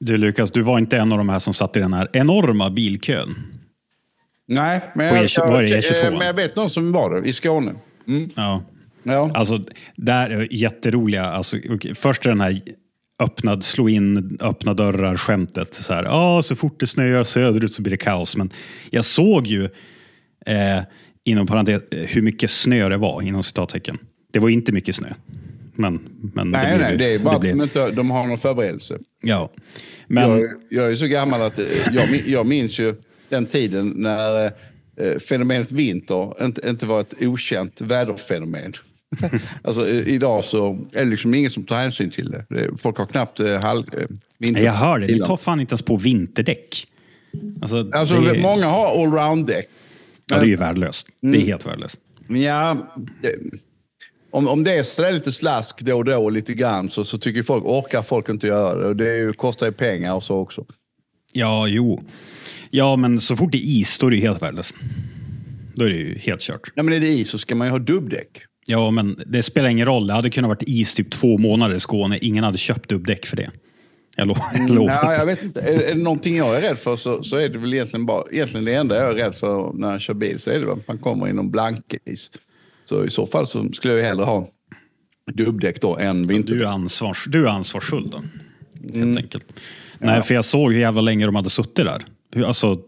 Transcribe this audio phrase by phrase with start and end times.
[0.00, 2.70] Du Lukas, du var inte en av de här som satt i den här enorma
[2.70, 3.34] bilkön.
[4.48, 6.10] Nej, men, jag, E20 var det jag, E22?
[6.10, 7.74] men jag vet någon som var det i Skåne.
[8.08, 8.30] Mm.
[8.34, 8.62] Ja.
[9.02, 9.30] Ja.
[9.34, 9.64] Alltså,
[9.96, 11.24] där är jätteroliga.
[11.24, 11.56] Alltså,
[11.94, 12.62] först är den här
[13.18, 15.74] öppnad, slå in öppna dörrar-skämtet.
[15.74, 18.36] Så, här, ah, så fort det snöar söderut så blir det kaos.
[18.36, 18.50] Men
[18.90, 19.64] jag såg ju,
[20.46, 20.82] eh,
[21.24, 23.98] inom parentes, eh, hur mycket snö det var, inom citattecken.
[24.32, 25.08] Det var inte mycket snö.
[25.74, 26.00] Men,
[26.34, 28.38] men Nej, det blev, nej, det är bara att blev, de, inte, de har någon
[28.38, 28.98] förberedelse.
[29.22, 29.50] Ja.
[30.06, 32.94] Men, Jag, jag är så gammal att eh, jag, jag minns ju
[33.28, 34.44] den tiden när
[34.96, 38.72] eh, fenomenet vinter inte, inte var ett okänt väderfenomen.
[39.62, 42.44] alltså, eh, idag så är det liksom ingen som tar hänsyn till det.
[42.48, 44.06] det folk har knappt eh, halv, eh,
[44.38, 44.62] vinter.
[44.62, 46.86] jag hör det, ni tar fan inte ens på vinterdäck.
[47.62, 49.68] Alltså, Alltså, det, är- Många har allround-däck.
[50.30, 51.08] ja, det är ju värdelöst.
[51.20, 51.40] Det Mm.
[51.40, 52.00] är helt värdelöst.
[52.28, 53.34] Ja, det,
[54.30, 57.42] om, om det är sådär lite slask då och då lite grann så, så tycker
[57.42, 58.86] folk, orkar folk inte göra det.
[58.86, 60.64] Och det ju, kostar ju pengar och så också.
[61.32, 62.00] Ja, jo.
[62.70, 64.74] Ja, men så fort det är is, då är det ju helt värdelöst.
[65.74, 66.72] Då är det ju helt kört.
[66.74, 68.42] Ja, men är det is så ska man ju ha dubbdäck.
[68.66, 70.06] Ja, men det spelar ingen roll.
[70.06, 72.18] Det hade kunnat varit is typ två månader i Skåne.
[72.22, 73.50] Ingen hade köpt dubbdäck för det.
[74.16, 74.92] Jag lo- jag lovar.
[75.02, 75.60] Ja, jag vet inte.
[75.60, 78.24] Är, är det någonting jag är rädd för så, så är det väl egentligen bara,
[78.30, 80.88] egentligen det enda jag är rädd för när jag kör bil så är det att
[80.88, 82.30] man kommer i någon blankis.
[82.90, 84.48] Så i så fall så skulle jag hellre ha
[85.32, 86.62] dubbdäck då än Du vinterdäck.
[86.62, 88.16] är, ansvars, du är ansvarsfull då.
[88.82, 89.16] Helt Mm.
[89.16, 89.52] enkelt.
[89.98, 92.02] Nej, för jag såg hur jävla länge de hade suttit där.
[92.46, 92.78] Alltså,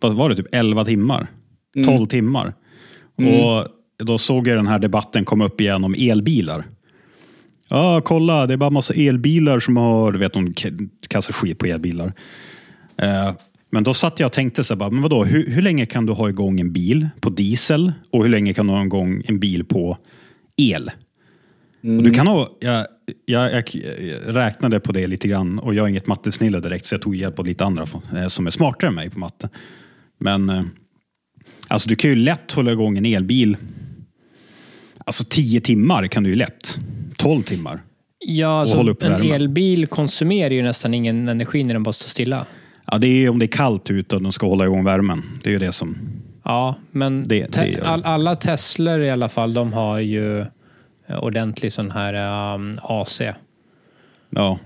[0.00, 0.34] vad var det?
[0.36, 1.26] Typ 11 timmar?
[1.76, 1.86] Mm.
[1.88, 2.54] 12 timmar?
[3.16, 3.66] Och
[4.06, 6.64] då såg jag den här debatten komma upp igen om elbilar.
[7.68, 10.54] Ja, kolla, det är bara massa elbilar som har, du vet, de
[11.08, 12.12] kastar skit på elbilar.
[12.96, 13.32] Eh,
[13.72, 16.06] men då satt jag och tänkte så här, bara, men vadå, hur, hur länge kan
[16.06, 19.40] du ha igång en bil på diesel och hur länge kan du ha igång en
[19.40, 19.98] bil på
[20.56, 20.90] el?
[21.82, 22.86] Och du kan ha, jag,
[23.24, 23.64] jag, jag,
[24.26, 27.38] räknade på det lite grann och jag är inget mattesnille direkt så jag tog hjälp
[27.38, 29.48] av lite andra eh, som är smartare än mig på matte.
[30.18, 30.62] Men eh,
[31.68, 33.56] alltså du kan ju lätt hålla igång en elbil.
[34.98, 36.78] Alltså 10 timmar kan du ju lätt.
[37.16, 37.82] 12 timmar.
[38.18, 39.30] Ja, alltså, en värmen.
[39.32, 42.46] elbil konsumerar ju nästan ingen energi när den bara står stilla.
[42.86, 45.22] Ja, det är om det är kallt ute och de ska hålla igång värmen.
[45.42, 45.96] Det är ju det som...
[46.44, 47.86] Ja, men Det- te- det.
[47.86, 50.40] all, alla Teslor i alla fall, de har ju
[51.06, 53.20] eh, ordentlig sån här um, AC.
[54.30, 54.58] Ja.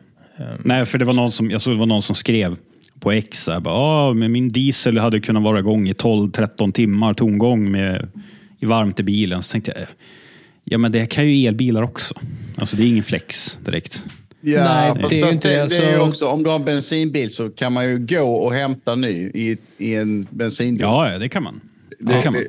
[0.59, 2.57] Nej, för det var någon som, jag såg det var någon som skrev
[3.01, 6.73] på X, så här, bara, ah, men min diesel hade kunnat vara igång i 12-13
[6.73, 8.09] timmar tomgång med,
[8.59, 9.43] i varmt i bilen.
[9.43, 9.89] Så tänkte jag, eh,
[10.65, 12.15] ja men det kan ju elbilar också.
[12.57, 14.05] Alltså det är ingen flex direkt.
[14.41, 16.51] Ja, Nej, fast det är ju inte det, det är ju så- också, om du
[16.51, 20.81] har en bensinbil så kan man ju gå och hämta ny i, i en bensinbil.
[20.83, 21.61] Ja, ja, det kan man.
[21.99, 22.43] Det kan man.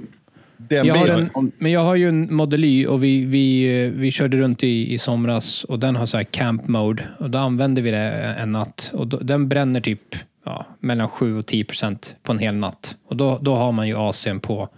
[0.58, 3.68] Den Jag har bilen, en, men jag har ju en Model Y och vi, vi,
[3.96, 7.38] vi körde runt i, i somras och den har så här camp mode och då
[7.38, 10.16] använde vi det en natt och då, den bränner typ
[10.46, 12.96] ja, mellan 7 och 10 procent på en hel natt.
[13.08, 14.70] Och då, då har man ju AC'n på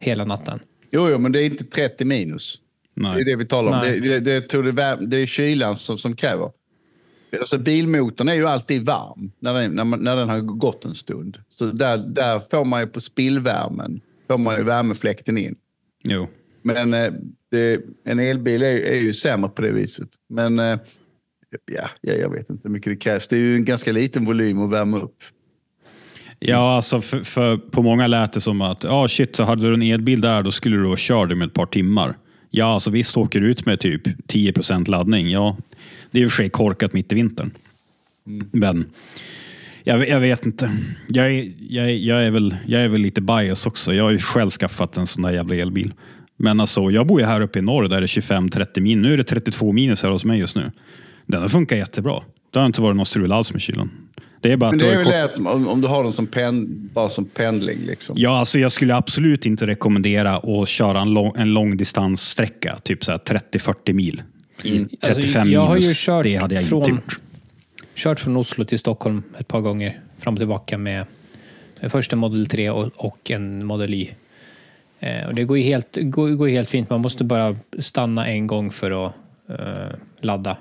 [0.00, 0.58] hela natten.
[0.90, 2.58] jo, jo, men det är inte 30 minus.
[2.94, 3.24] Det är Nej.
[3.24, 3.78] det vi talar om.
[3.78, 4.00] Nej.
[4.00, 6.50] Det, det, det, tror det, vär- det är kylan som, som kräver.
[7.40, 10.94] Alltså, bilmotorn är ju alltid varm när den, när, man, när den har gått en
[10.94, 11.38] stund.
[11.48, 15.54] Så där, där får man ju på spillvärmen får man ju värmefläkten in.
[16.04, 16.28] Jo.
[16.62, 17.12] Men eh,
[17.50, 20.08] det, en elbil är, är ju sämre på det viset.
[20.28, 20.78] Men eh,
[21.72, 23.28] ja, jag, vet inte hur mycket det krävs.
[23.28, 25.16] Det är ju en ganska liten volym att värma upp.
[26.38, 29.74] Ja, alltså för, för på många lät det som att ja shit, så hade du
[29.74, 32.16] en elbil där då skulle du vara körd med ett par timmar.
[32.56, 35.30] Ja, alltså visst åker du ut med typ 10% laddning.
[35.30, 35.56] Ja,
[36.10, 37.50] det är i och för sig korkat mitt i vintern.
[38.52, 38.84] Men
[39.84, 40.76] jag, jag vet inte.
[41.08, 43.94] Jag är, jag, är, jag, är väl, jag är väl lite bias också.
[43.94, 45.92] Jag har ju själv skaffat en sån där jävla elbil.
[46.36, 49.02] Men alltså, jag bor ju här uppe i norr där det är 25-30 min.
[49.02, 50.70] Nu är det 32 minus här hos mig just nu.
[51.26, 52.22] Den har funkat jättebra.
[52.54, 53.90] Det har inte varit någon strul alls med kylan.
[54.40, 56.04] Det är bara Men det är har väl kort- det att om, om du har
[56.04, 57.78] den som, pen, bara som pendling.
[57.86, 58.14] Liksom.
[58.18, 63.10] Ja, alltså jag skulle absolut inte rekommendera att köra en, lång, en långdistanssträcka, typ så
[63.12, 64.22] här 30-40 mil.
[64.62, 67.18] I 35 Alltså, jag har ju minus, kört det hade jag från- inte gjort.
[67.94, 71.06] Kört från Oslo till Stockholm ett par gånger fram och tillbaka med
[71.88, 74.10] först en Model 3 och, och en Model Y.
[75.00, 76.90] Eh, och det går ju helt, går, går helt fint.
[76.90, 79.12] Man måste bara stanna en gång för att
[79.48, 80.56] eh, ladda.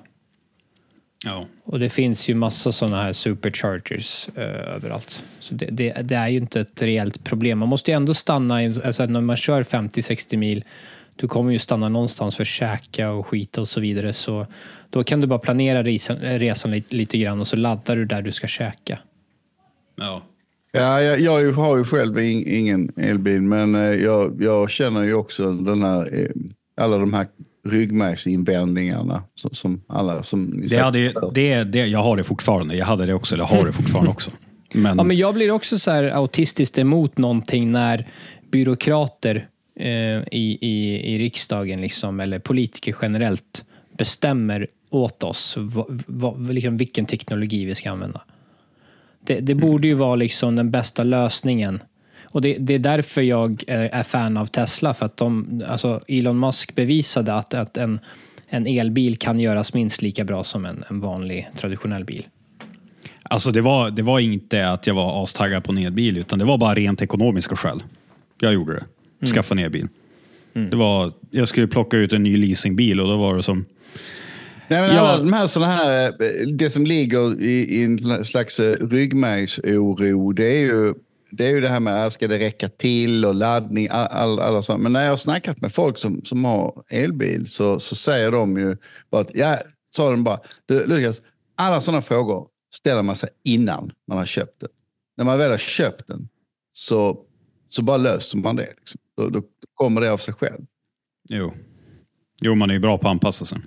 [1.26, 1.46] Ja.
[1.64, 4.44] Och det finns ju massa sådana här superchargers eh,
[4.76, 5.24] överallt.
[5.40, 7.60] Så det, det, det är ju inte ett reellt problem.
[7.60, 10.64] Man måste ju ändå stanna, i en- alltså när man kör 50-60 mil,
[11.16, 14.14] du kommer ju stanna någonstans för att käka och skita och så vidare.
[14.14, 14.48] Så
[14.90, 18.22] då kan du bara planera resan, resan lite, lite grann och så laddar du där
[18.22, 19.00] du ska käka.
[19.96, 20.22] Ja.
[20.72, 25.14] Ja, jag, jag har ju själv in, ingen elbil, men eh, jag, jag känner ju
[25.14, 26.30] också den här, eh,
[26.78, 27.28] alla de här
[27.66, 32.76] ryggmärgsinvändningarna som, som alla som ni Det hade, det, det, jag har det fortfarande.
[32.76, 34.32] Jag hade det också, eller har det fortfarande också.
[34.74, 38.08] Men, Ja, men jag blir också så här autistiskt emot någonting när
[38.52, 39.48] byråkrater
[39.80, 39.88] eh,
[40.32, 43.66] i, i, i riksdagen, liksom, eller politiker generellt,
[43.98, 48.22] bestämmer åt oss va, va, liksom vilken teknologi vi ska använda.
[49.26, 51.80] Det, det borde ju vara liksom den bästa lösningen.
[52.34, 56.02] Och det, det är därför jag eh, är fan av Tesla, för att de, alltså
[56.08, 58.00] Elon Musk bevisade att, att en,
[58.48, 62.28] en elbil kan göras minst lika bra som en, en vanlig traditionell bil.
[63.24, 66.46] Alltså det var, det var inte att jag var astaggad på en elbil, utan det
[66.46, 67.84] var bara rent ekonomiska skäl.
[68.42, 68.84] Jag gjorde
[69.20, 69.28] det.
[69.28, 69.88] Skaffa en elbil.
[70.54, 73.66] Det var, jag skulle plocka ut en ny leasingbil och då var det som...
[74.68, 75.02] Nej, men Ja.
[75.02, 80.32] alla de här såna här, eh, det som ligger i, i en slags eh, ryggmärgsoro,
[80.32, 80.94] det är ju
[81.38, 84.40] det, är ju det här med, äh, ska det räcka till och laddning, all, all,
[84.40, 84.84] alla sånt.
[84.84, 88.58] Men när jag har snackat med folk som, som har elbil så, så säger de
[88.58, 88.78] ju
[89.12, 89.60] bara att, ja,
[89.96, 91.22] sa de bara, du Lukas,
[91.56, 94.70] alla sådana frågor ställer man sig innan man har köpt den.
[95.18, 96.30] När man väl har köpt den
[96.72, 97.26] så,
[97.70, 98.74] så bara löser man det.
[98.78, 99.02] Liksom.
[99.18, 99.42] Då, då
[99.74, 100.66] kommer det av sig själv.
[101.30, 101.54] Jo,
[102.42, 103.60] jo man är ju bra på att anpassa sig.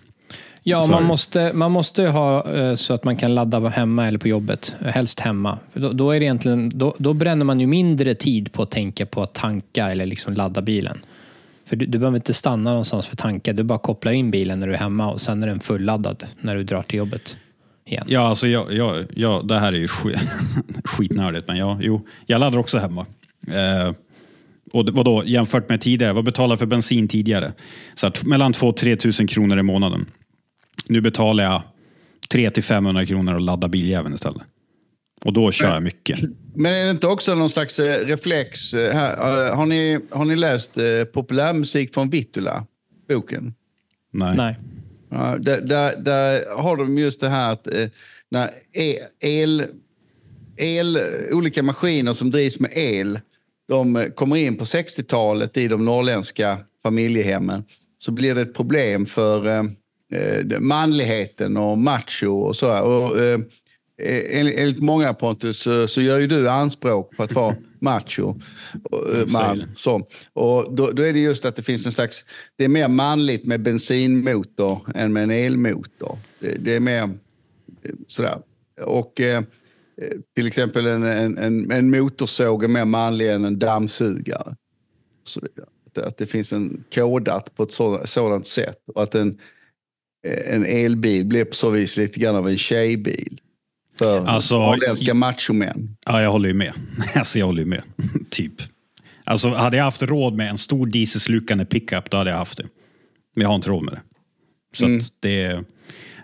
[0.69, 0.95] Ja, Sorry.
[0.95, 4.75] man måste, man måste ha eh, så att man kan ladda hemma eller på jobbet.
[4.81, 5.59] Helst hemma.
[5.73, 9.23] Då, då, är egentligen, då, då bränner man ju mindre tid på att tänka på
[9.23, 10.99] att tanka eller liksom ladda bilen.
[11.65, 13.53] För du, du behöver inte stanna någonstans för att tanka.
[13.53, 16.57] Du bara kopplar in bilen när du är hemma och sen är den fulladdad när
[16.57, 17.37] du drar till jobbet
[17.85, 18.07] igen.
[18.09, 20.19] Ja, alltså jag, jag, jag, det här är ju skit,
[20.85, 23.07] skitnördigt, men jag, jo, jag laddar också hemma.
[23.49, 23.95] Eh,
[24.73, 27.53] och vadå, jämfört med tidigare, vad betalade för bensin tidigare?
[27.95, 30.07] Så att mellan 2 och 3 tusen kronor i månaden.
[30.89, 31.63] Nu betalar jag
[32.31, 34.43] 3 till 500 kronor och laddar biljäveln istället.
[35.25, 36.21] Och då kör jag mycket.
[36.55, 38.75] Men är det inte också någon slags eh, reflex?
[38.75, 39.47] eh, Här?
[39.49, 40.79] Eh, Har, ni, har ni läst
[41.13, 42.67] Populärmusik från Vittula?
[43.09, 43.55] Boken?
[44.13, 44.37] Nej.
[44.37, 44.59] Nej.
[45.11, 47.69] Ja, där, där, där har de just det här att
[48.31, 49.65] när e- el,
[50.57, 50.99] el,
[51.33, 53.21] olika maskiner som drivs med el,
[53.69, 57.65] de kommer in på 60-talet i de norrländska familjehemmen
[57.99, 59.71] så blir det ett problem för
[60.13, 62.79] eh, eh, manligheten och macho och så.
[62.81, 63.41] Och, eh,
[63.99, 68.35] enligt, enligt många Pontus så, så gör ju du anspråk på att vara macho.
[68.91, 70.07] och, eh, säger Man, så.
[70.33, 72.25] Och då, då är det just att det finns en slags,
[72.57, 76.19] det är mer manligt med bensinmotor än med en elmotor.
[76.39, 77.03] Det, det är mer
[77.83, 78.39] eh, sådär.
[78.83, 79.43] Och eh,
[80.03, 84.57] eh, till exempel en, en, en, en motorsåg är mer manlig än en dammsugare.
[85.25, 85.67] Så vidare.
[85.87, 88.83] Att, att det finns en kodat på ett så, sådant sätt.
[88.95, 89.37] Och att en, eh,
[90.47, 93.39] en elbil blir på så vis lite grann av en tjejbil.
[93.99, 95.97] För Alltså, norrländska machomän.
[96.07, 96.73] Ja, jag håller ju med.
[97.15, 97.83] Alltså, jag håller ju med.
[98.31, 98.53] typ.
[99.25, 102.65] Alltså, hade jag haft råd med en stor dieselslukande pickup, då hade jag haft det.
[103.35, 104.01] Men jag har inte råd med det.
[104.77, 104.97] Så Mm.
[104.97, 105.65] att det är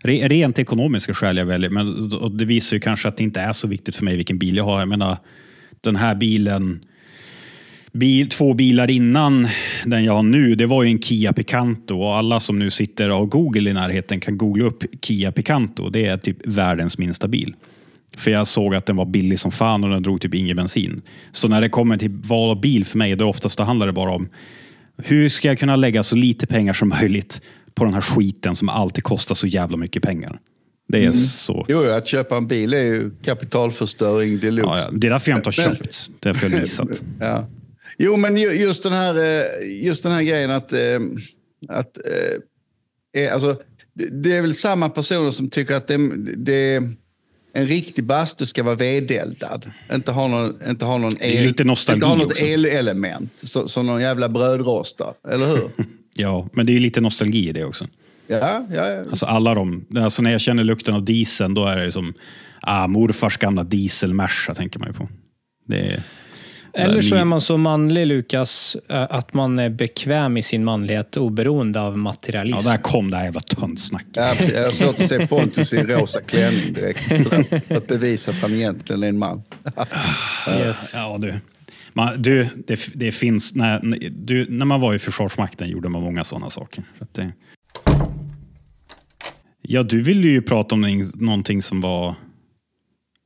[0.04, 1.70] re- rent ekonomiska skäl jag väljer.
[1.70, 2.08] Men
[2.38, 4.64] det visar ju kanske att det inte är så viktigt för mig vilken bil jag
[4.64, 4.78] har.
[4.78, 5.16] Jag menar,
[5.80, 6.80] den här bilen,
[7.92, 9.48] bil, två bilar innan
[9.84, 12.00] den jag har nu, det var ju en Kia Picanto.
[12.00, 15.90] Och alla som nu sitter och har Google i närheten kan googla upp Kia Picanto.
[15.90, 17.54] Det är typ världens minsta bil.
[18.16, 21.02] För jag såg att den var billig som fan och den drog typ ingen bensin.
[21.32, 23.92] Så när det kommer till val av bil för mig, då oftast då handlar det
[23.92, 24.28] bara om
[24.96, 27.42] hur ska jag kunna lägga så lite pengar som möjligt
[27.74, 30.38] på den här skiten som alltid kostar så jävla mycket pengar.
[30.88, 31.66] Det är så.
[31.68, 34.70] Jo, att köpa en bil är ju kapitalförstöring deluxe.
[34.70, 34.90] Ja, ja.
[34.92, 36.10] Det är därför jag inte har köpt.
[36.20, 37.04] Det är därför jag har leasat.
[37.20, 37.46] Ja.
[37.98, 40.72] Jo, men ju- just den här, eh, just den här grejen att...
[40.72, 41.00] eh,
[41.68, 41.98] att
[43.16, 43.56] eh, alltså,
[43.94, 46.82] det- är väl samma personer som tycker att det, det,
[47.54, 49.70] en riktig bastu ska vara vedeldad.
[49.92, 52.44] Inte ha någon, inte ha någon lite nostalgi inte ha något också.
[52.44, 53.32] elelement.
[53.66, 55.14] Som någon jävla brödrostad.
[55.28, 55.68] Eller hur?
[56.14, 57.86] Ja, men det är lite nostalgi i det också.
[58.26, 59.00] ja, ja, ja.
[59.00, 62.14] Alltså alla de, alltså när jag känner lukten av dieseln, då är det som
[62.60, 65.08] ah, morfars gamla dieselmerca, tänker man ju på.
[65.66, 66.02] Det är,
[66.74, 71.16] Eller så är man så manlig, Lukas, eh, att man är bekväm i sin manlighet
[71.16, 72.66] oberoende av materialism.
[72.68, 74.08] ja, där kom det här jävla töntsnacket.
[74.16, 74.54] Ja, precis.
[74.54, 77.00] jag har svårt att se Pontus i rosa klänning direkt.
[77.66, 79.42] För att bevisa att han egentligen är en man.
[80.58, 80.92] yes.
[80.94, 81.34] Ja, du.
[81.92, 86.24] Man, du, det, det finns, när, du, när man var i Försvarsmakten gjorde man många
[86.24, 86.84] sådana saker.
[86.98, 87.32] Så att det,
[89.62, 92.14] ja, du ville ju prata om någonting- någonting som var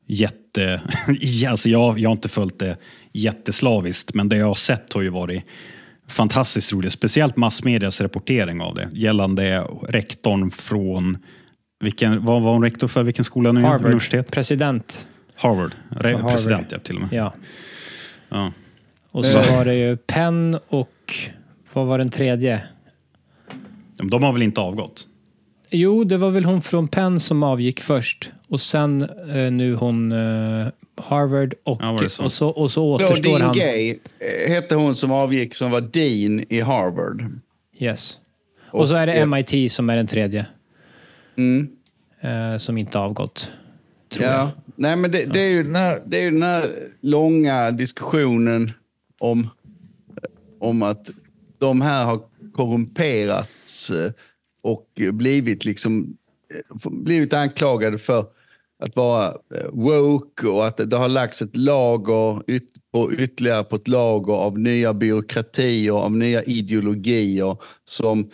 [0.06, 0.36] jätte...
[1.50, 2.76] alltså jag, jag har inte följt det
[3.12, 5.44] jätteslaviskt, men det jag har sett har ju varit
[6.08, 6.92] fantastiskt roligt.
[6.92, 11.18] Speciellt massmedias rapportering av det gällande rektorn från...
[11.80, 13.02] Vilken, vad var hon rektor för?
[13.02, 13.60] Vilken skola nu?
[13.60, 14.30] Harvard, Universitet?
[14.30, 15.06] president.
[15.34, 15.75] Harvard.
[15.90, 16.30] Re, Harvard.
[16.30, 17.12] President, ja, till och med.
[17.12, 17.32] Ja.
[18.28, 18.52] Ja.
[19.10, 19.56] Och så Eh.
[19.56, 21.14] var det ju Penn och
[21.72, 22.62] vad var den tredje?
[24.02, 25.06] De har väl inte avgått?
[25.70, 28.30] Jo, det var väl hon från Penn som avgick först.
[28.48, 29.02] Och sen
[29.34, 32.24] eh, nu hon eh, Harvard och, Ja, det så?
[32.24, 33.54] och, så, och så återstår Claudine han.
[33.54, 37.24] Gay eh, hette hon som avgick som var dean i Harvard.
[37.78, 38.18] Yes.
[38.70, 40.46] Och så är det Och, eh, MIT som är den tredje.
[41.36, 41.68] Mm.
[42.20, 43.50] Eh, som inte avgått.
[44.08, 44.48] Tror Ja, jag.
[44.76, 48.72] nej men det, det, är ju den här, det är ju den här långa diskussionen
[49.18, 49.50] om,
[50.60, 51.10] om att
[51.58, 52.20] de här har
[52.52, 54.12] korrumperats eh,
[54.62, 56.16] och blivit liksom
[56.54, 58.26] eh, blivit anklagade för
[58.78, 63.76] att vara eh, woke och att det har lagts ett lager yt, på ytterligare på
[63.76, 67.56] ett lager av nya byråkratier, av nya ideologier
[67.88, 68.30] som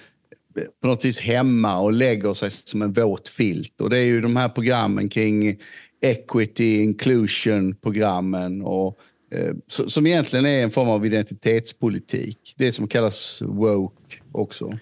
[0.80, 3.80] på något vis hämmar och lägger sig som en våt filt.
[3.80, 5.58] Och det är ju de här programmen kring
[6.00, 8.98] equity, inclusion programmen och
[9.30, 12.54] eh, som egentligen är en form av identitetspolitik.
[12.56, 14.72] Det som kallas woke också.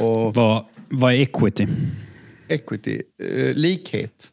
[0.00, 1.66] Och Vad, vad är equity?
[2.48, 4.28] equity, eh, likhet,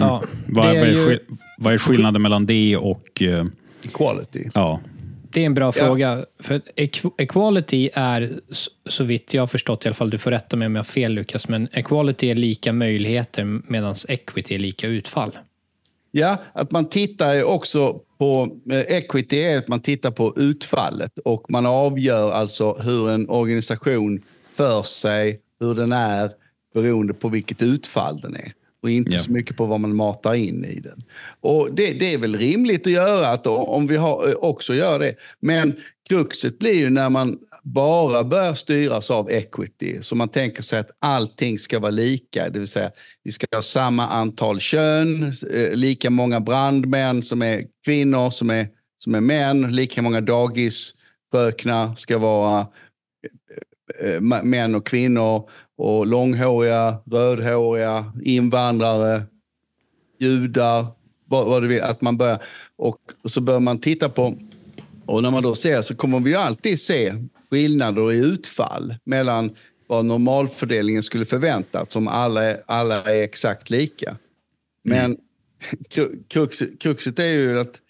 [0.00, 1.18] Ja, Vad, det vad, är är, ju-
[1.58, 3.22] vad är skillnaden mellan det och...
[3.22, 3.44] eh,
[3.84, 4.44] equality.
[4.54, 4.80] ja,
[5.30, 5.72] Det är en bra Ja.
[5.72, 6.24] fråga.
[6.40, 8.30] För equ- equality är,
[8.88, 10.84] så vitt jag har förstått i alla fall, du får rätta mig om jag har
[10.84, 15.38] fel Lukas, men equality är lika möjligheter medan equity är lika utfall.
[16.10, 21.50] Ja, att man tittar också på eh, equity är att man tittar på utfallet och
[21.50, 24.22] man avgör alltså hur en organisation
[24.56, 26.30] för sig, hur den är
[26.74, 29.18] beroende på vilket utfall den är och inte Ja.
[29.18, 31.02] så mycket på vad man matar in i den.
[31.40, 34.98] Och det, det är väl rimligt att göra att om vi har, eh, också gör
[34.98, 35.14] det.
[35.40, 35.76] Men
[36.08, 40.02] kruxet blir ju när man bara börjar styras av equity.
[40.02, 42.90] Så man tänker sig att allting ska vara lika, det vill säga
[43.22, 48.68] vi ska ha samma antal kön, eh, lika många brandmän som är kvinnor som är,
[48.98, 52.66] som är män, lika många dagisfröknar ska vara
[54.00, 59.22] eh, män och kvinnor och långhåriga, rödhåriga, invandrare,
[60.18, 60.86] judar,
[61.24, 62.42] vad, vad du vill, att man börjar,
[62.76, 64.34] och, och så bör man titta på,
[65.06, 67.14] och när man då ser så kommer vi ju alltid se
[67.50, 69.50] skillnader i utfall mellan
[69.86, 74.16] vad normalfördelningen skulle förväntas om alla, är- alla är exakt lika.
[74.84, 75.16] Men
[76.28, 77.80] kruxet, kruxet är ju att,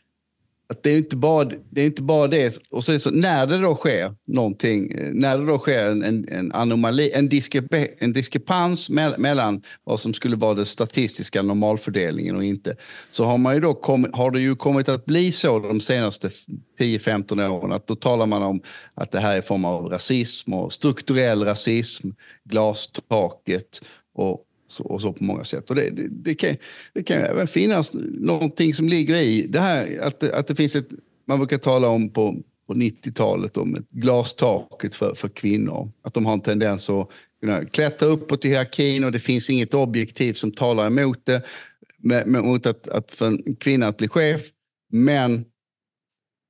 [0.71, 1.81] att det är inte bara det.
[1.81, 2.59] Är inte bara det.
[2.71, 6.03] Och så är det så, när det då sker någonting, när det då sker en,
[6.03, 11.43] en, en anomali, en, diskrepe, en diskrepans me- mellan vad som skulle vara den statistiska
[11.43, 12.77] normalfördelningen och inte,
[13.11, 16.31] så har, man ju då kommit, har det ju kommit att bli så de senaste
[16.79, 18.63] 10-15 åren att då talar man om
[18.95, 22.09] att det här är en form av rasism och strukturell rasism,
[22.45, 23.81] glastaket
[24.15, 25.71] och så, och så på många sätt.
[25.71, 26.57] Och det, det, det, kan,
[26.95, 30.77] det kan ju även finnas någonting som ligger i det här att att det finns
[30.77, 30.89] ett,
[31.27, 35.91] man brukar tala om på, på 90-talet om ett glastaket för, för kvinnor.
[36.03, 37.09] Att de har en tendens att
[37.41, 41.43] kunna klättra uppåt i hierarkin och det finns inget objektiv som talar emot det.
[41.99, 44.43] Med, med, mot att, att för en kvinna att bli chef.
[44.93, 45.35] Men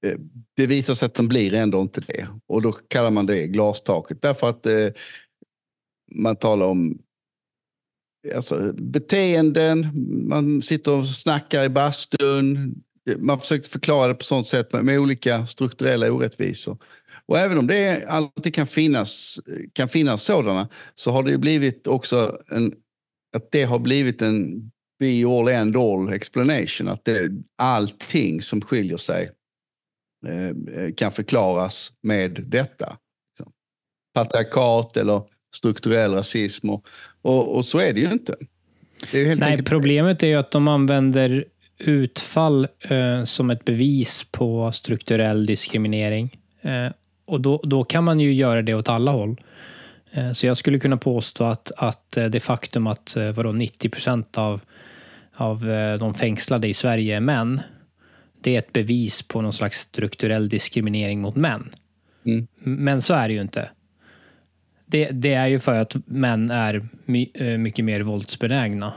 [0.06, 0.18] eh,
[0.56, 2.26] det visar sig att de blir ändå inte det.
[2.46, 4.22] Och då kallar man det glastaket.
[4.22, 4.88] Därför att eh,
[6.10, 6.98] man talar om
[8.34, 9.90] alltså, beteenden,
[10.28, 12.74] man sitter och snackar i bastun.
[13.18, 16.78] Man försöker förklara det på sånt sätt med, med olika strukturella orättvisor.
[17.26, 19.40] Och även om det alltid kan finnas,
[19.72, 22.74] kan finnas sådana så har det ju blivit också en,
[23.36, 26.88] att det har blivit en be all end all explanation.
[26.88, 29.30] Att det, allting som skiljer sig
[30.26, 32.96] eh, kan förklaras med detta.
[34.14, 35.22] Patriarkat eller
[35.54, 36.70] strukturell rasism.
[36.70, 36.86] Och,
[37.22, 38.36] och, och så är det ju inte.
[39.12, 41.44] Det ju Nej, enkelt- problemet är ju att de använder
[41.78, 46.38] utfall eh, som ett bevis på strukturell diskriminering.
[46.62, 46.92] Eh,
[47.26, 49.40] och då, då kan man ju göra det åt alla håll.
[50.12, 53.88] Eh, så jag skulle kunna påstå att, att eh, det faktum att eh, vadå, 90
[53.88, 54.60] procent av,
[55.34, 55.64] av
[55.98, 57.60] de fängslade i Sverige är män,
[58.42, 61.70] det är ett bevis på någon slags strukturell diskriminering mot män.
[62.26, 62.46] Mm.
[62.60, 63.70] Men så är det ju inte.
[64.90, 68.92] Det, det är ju för att män är my, eh, mycket mer våldsbenägna.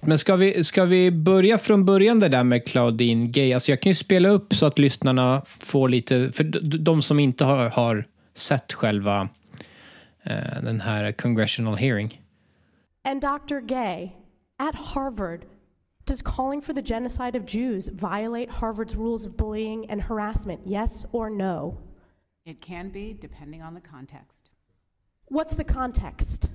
[0.00, 3.52] Men ska vi, ska vi börja från början det där med Claudine Gay?
[3.52, 6.44] Alltså jag kan ju spela upp så att lyssnarna får lite, för
[6.78, 9.28] de som inte har, har sett själva
[10.22, 12.20] eh, den här congressional hearing.
[13.04, 13.60] And Dr.
[13.60, 14.10] Gay,
[14.58, 15.40] at Harvard,
[16.04, 20.60] does calling for the genocide of Jews violate Harvard's rules of bullying and harassment?
[20.66, 21.78] Yes or no?
[22.44, 24.50] It can be, depending on the context.
[25.26, 26.50] What's the context?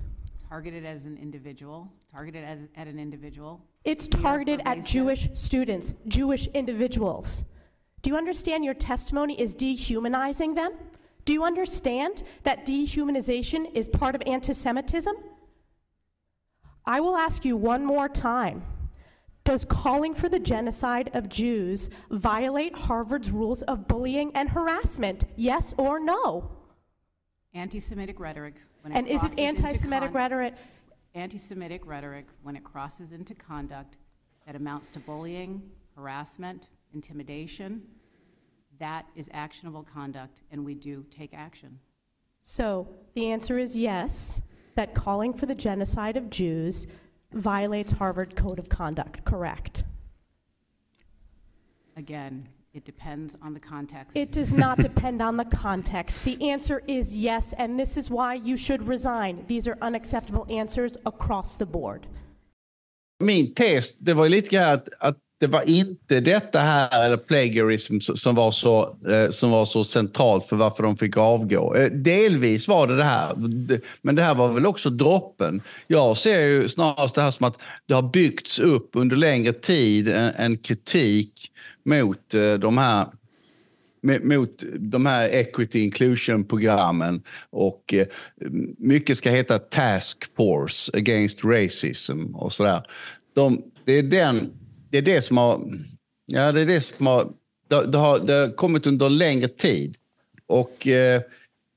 [0.48, 3.64] Targeted as an individual, targeted as, at an individual.
[3.84, 4.84] It's targeted at.
[4.84, 7.44] Jewish students, Jewish individuals.
[8.02, 10.72] Do you understand your testimony is dehumanizing them?
[11.24, 15.14] Do you understand that dehumanization is part of anti Semitism?
[16.86, 18.62] I will ask you one more time.
[19.48, 25.24] Does calling for the genocide of Jews violate Harvard's rules of bullying and harassment?
[25.36, 26.50] Yes or no?
[27.54, 28.56] Anti-Semitic rhetoric.
[28.82, 30.52] When it And is it anti Semitic rhetoric?
[31.14, 33.96] Anti-Semitic rhetoric, when it crosses into conduct
[34.44, 35.62] that amounts to bullying,
[35.96, 37.80] harassment, intimidation,
[38.78, 41.78] that is actionable conduct, and we do take action.
[42.42, 44.42] So the answer is yes,
[44.74, 46.86] that calling for the genocide of Jews
[47.32, 49.84] violates Harvard Code of Conduct, correct?
[51.96, 54.16] Again, it depends on the context.
[54.16, 56.24] It does not depend on the context.
[56.24, 59.44] The answer is yes, and this is why you should resign.
[59.48, 62.06] These are unacceptable answers across the board.
[63.20, 67.16] Min tes, det var ju lite grann att, att det var inte detta här, eller
[67.16, 71.74] plagiarism, som var, så, eh, som var så centralt för varför de fick avgå.
[71.74, 73.34] Eh, delvis var det det här,
[74.02, 75.62] men det här var väl också droppen.
[75.86, 80.08] Jag ser ju snarast det här som att det har byggts upp under längre tid
[80.08, 81.50] en, en kritik
[81.84, 83.06] mot eh, de här
[84.22, 87.94] mot de här equity inclusion-programmen och
[88.78, 92.82] mycket ska heta task force against racism och sådär.
[93.34, 94.50] De, det, är den,
[94.90, 95.60] det är det som har...
[96.26, 97.28] Ja, det är det som har...
[97.68, 99.96] Det, det, har, det har kommit under en längre tid.
[100.46, 101.22] Och eh,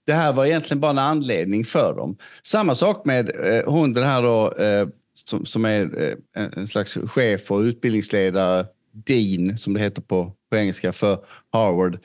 [0.05, 2.17] det här var egentligen bara en anledning för dem.
[2.43, 6.01] Samma sak med eh, hon den här då, eh, som, som är
[6.35, 11.19] eh, en slags chef och utbildningsledare, Dean som det heter på, på engelska för
[11.51, 11.99] Harvard,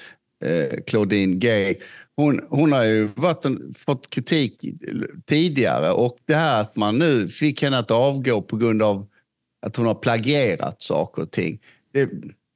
[0.44, 1.74] eh, Claudine Gay.
[2.16, 4.60] Hon, hon har ju varit en, fått kritik
[5.26, 9.06] tidigare och det här att man nu fick henne att avgå på grund av
[9.66, 11.58] att hon har plagierat saker och ting.
[11.92, 12.10] Det,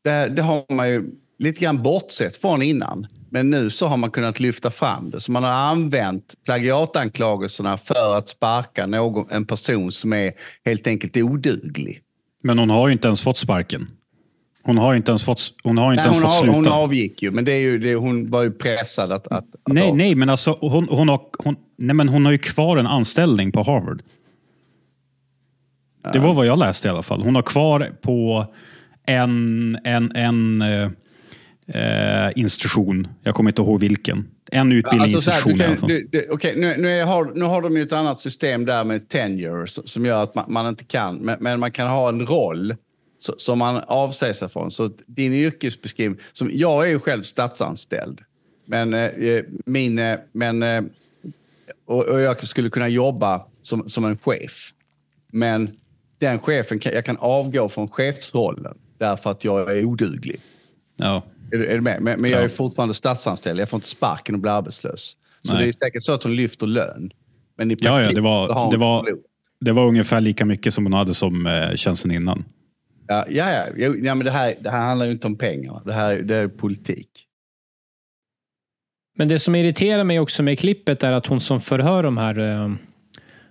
[0.05, 3.07] det, det har man ju lite grann bortsett från innan.
[3.33, 5.21] Men nu så har man kunnat lyfta fram det.
[5.21, 10.33] Så man har använt plagiatanklagelserna för att sparka någon, en person som är
[10.65, 12.01] helt enkelt oduglig.
[12.43, 13.89] Men hon har ju inte ens fått sparken.
[14.63, 16.57] Hon har inte ens fått, hon har inte Nej, ens fått av, sluta.
[16.57, 19.27] hon avgick ju, men det är ju, det, hon var ju pressad att...
[19.27, 22.33] att, att nej, av- nej, men alltså hon, hon, har, hon, nej, men hon har
[22.33, 24.03] ju kvar en anställning på Harvard.
[26.13, 27.23] Det var vad jag läste i alla fall.
[27.23, 28.47] Hon har kvar på
[29.07, 30.91] en, en, en eh,
[31.75, 33.09] eh, institution.
[33.23, 34.29] Jag kommer inte ihåg vilken.
[34.53, 37.77] En utbildningsinstitution Alltså så här, du du, du, okej, nu, nu, har, nu har de
[37.77, 41.37] ju ett annat system där med tenure som gör att man, man inte kan, men,
[41.41, 42.75] men man kan ha en roll
[43.37, 44.71] som man avsäger sig från.
[44.71, 48.21] Så din yrkesbeskrivning, som, jag är ju själv statsanställd,
[48.67, 50.83] men, eh, min, eh, men eh,
[51.87, 54.73] och, och jag skulle kunna jobba som, som en chef.
[55.33, 55.71] Men
[56.21, 60.41] den chefen, jag kan avgå från chefsrollen därför att jag är oduglig.
[60.97, 61.23] Ja.
[61.53, 62.03] Är du, är du med?
[62.03, 62.49] Men, men jag är Ja.
[62.49, 63.61] fortfarande statsanställd.
[63.61, 65.17] Jag får inte sparken och bli arbetslös.
[65.43, 65.63] Så Nej.
[65.63, 67.11] det är säkert så att hon lyfter lön.
[67.57, 69.25] Men i Ja, ja, praktiken det var- så har hon det var- förlorat.
[69.61, 72.45] Det var ungefär lika mycket som hon hade som eh, tjänsten innan.
[73.07, 73.95] Ja, ja, ja.
[74.03, 75.83] Ja men det, här, det här handlar ju inte om pengar.
[75.85, 77.09] Det här det är politik.
[79.17, 82.39] Men det som irriterar mig också med klippet är att hon som förhör de här
[82.39, 82.71] eh,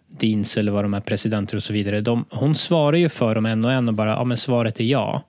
[0.10, 2.02] Deans eller vad de är, presidenter och så vidare.
[2.02, 4.84] De, hon svarar ju för dem en och en och bara, ja men svaret är
[4.84, 5.24] ja.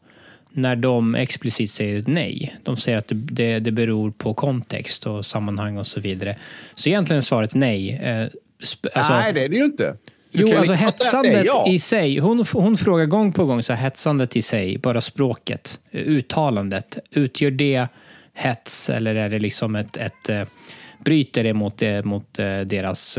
[0.53, 2.57] När de explicit säger nej.
[2.63, 6.37] De säger att det, det, det beror på kontext och sammanhang och så vidare.
[6.75, 7.91] Så egentligen är svaret nej.
[8.03, 8.23] Eh,
[8.95, 9.97] alltså- Nej, det är det ju inte.
[10.33, 11.67] Du Jo, alltså är hetsandet ja.
[11.69, 12.19] i sig.
[12.19, 16.99] Hon, hon frågar gång på gång så här, hetsandet i sig, bara språket, eh, uttalandet.
[17.11, 17.87] Utgör det
[18.35, 20.43] hets eller är det liksom ett, ett eh,
[21.05, 23.19] bryter det mot, eh, mot deras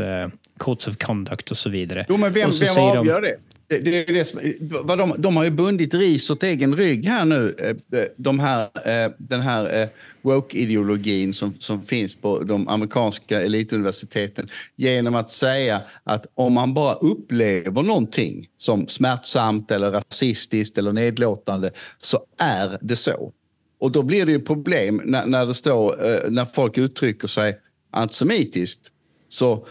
[0.62, 2.06] codes of conduct och så vidare?
[2.08, 3.36] Jo, men vem, Och så vem säger de- avgör det?
[3.66, 7.24] Det, det, det som, vad de, de har ju bundit ris åt egen rygg här
[7.24, 7.54] nu.
[7.92, 8.62] eh, De här,
[9.04, 9.88] eh, den här eh,
[10.22, 16.94] woke-ideologin som, som finns på de amerikanska elituniversiteten genom att säga att om man bara
[16.94, 21.70] upplever någonting som smärtsamt eller rasistiskt eller nedlåtande
[22.00, 23.32] så är det så.
[23.78, 27.58] Och då blir det ju problem när, när det står, eh, när folk uttrycker sig
[27.90, 28.80] antisemitiskt.
[29.28, 29.66] Så,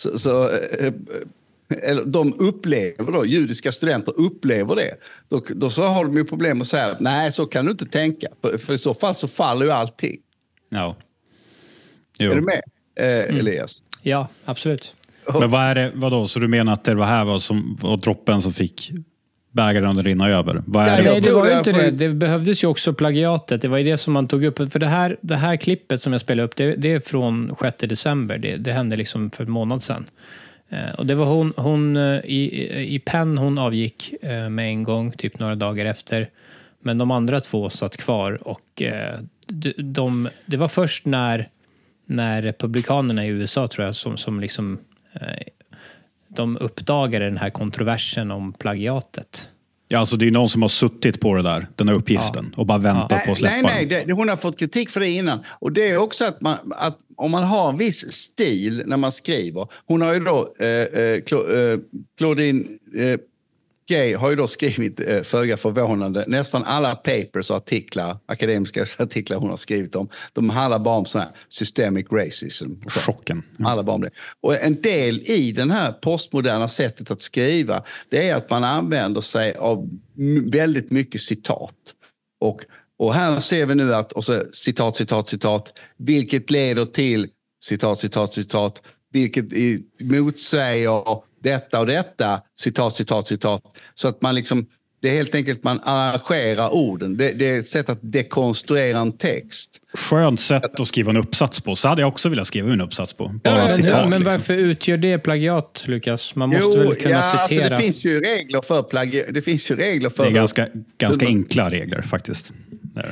[0.00, 0.92] så, så eh,
[1.68, 4.94] eller de upplever då, judiska studenter upplever det.
[5.28, 8.28] Då, då så har de ju problem att säga nej, så kan du inte tänka.
[8.40, 10.20] För, för i så fall så faller ju allting.
[10.68, 10.96] Ja.
[12.18, 12.30] Jo.
[12.30, 12.62] Är du med,
[12.94, 13.82] eh, Elias?
[14.02, 14.94] Ja, absolut.
[15.40, 17.96] Men vad är det, vadå, så du menar att det var här var, som, var
[17.96, 18.92] droppen som fick
[19.50, 20.62] bägaren att rinna över?
[20.66, 21.10] Vad är det?
[21.10, 21.90] Nej, det tror var ju det inte det.
[21.90, 23.62] Det behövdes ju också plagiatet.
[23.62, 24.72] Det var ju det som man tog upp.
[24.72, 27.76] För det här, det här klippet som jag spelade upp, det, det är från 6
[27.78, 28.38] december.
[28.38, 30.06] Det, det hände liksom för en månad sedan.
[30.68, 34.82] Eh, Och det var hon, hon eh, i, i Penn, hon avgick eh, med en
[34.82, 36.28] gång, typ några dagar efter.
[36.82, 38.82] Men de andra två satt kvar och
[39.46, 41.48] de, de, det var först när
[42.06, 44.78] när republikanerna i USA, tror jag, som, som liksom
[46.40, 49.48] de uppdagade den här kontroversen om plagiatet.
[49.88, 52.66] Ja, alltså det är någon som har suttit på det där, den här uppgiften och
[52.66, 55.44] bara väntat på att släppa Nej, nej, det, hon har fått kritik för det innan.
[55.48, 59.12] Och det är också att, man, att om man har en viss stil när man
[59.12, 59.68] skriver.
[59.86, 61.78] Hon har ju då, eh, eh, eh,
[62.18, 62.64] Claudine
[62.96, 63.20] eh,
[63.90, 69.36] Gay har ju då skrivit, eh, föga förvånande, nästan alla papers och artiklar, akademiska artiklar
[69.36, 72.72] hon har skrivit om, de handlar bara om sån här systemic racism.
[72.88, 73.00] så.
[73.00, 73.42] Chocken.
[73.64, 74.10] Alla bara om det.
[74.40, 79.20] Och en del i den här postmoderna sättet att skriva, det är att man använder
[79.20, 79.88] sig av
[80.52, 81.76] väldigt mycket citat.
[82.40, 82.60] Och,
[82.98, 87.28] och här ser vi nu att, och så citat, citat, citat, vilket leder till
[87.62, 89.44] citat, citat, citat, vilket
[90.00, 91.08] motsäger
[91.42, 93.62] detta och detta, citat, citat, citat.
[93.94, 94.66] Så att man liksom,
[95.02, 97.16] det är helt enkelt man arrangerar orden.
[97.16, 99.80] Det, det är ett sätt att dekonstruera en text.
[99.94, 101.76] Skönt sätt att skriva en uppsats på.
[101.76, 103.28] Så hade jag också velat skriva en uppsats på.
[103.44, 103.90] Bara Ja, Men, citat.
[104.08, 104.24] men liksom.
[104.24, 106.34] varför utgör det plagiat, Lukas?
[106.34, 107.68] Man måste väl kunna ja, alltså citera?
[107.76, 110.24] det finns ju regler för plagi- Det finns ju regler för...
[110.24, 112.54] Det är ganska, ganska enkla regler faktiskt.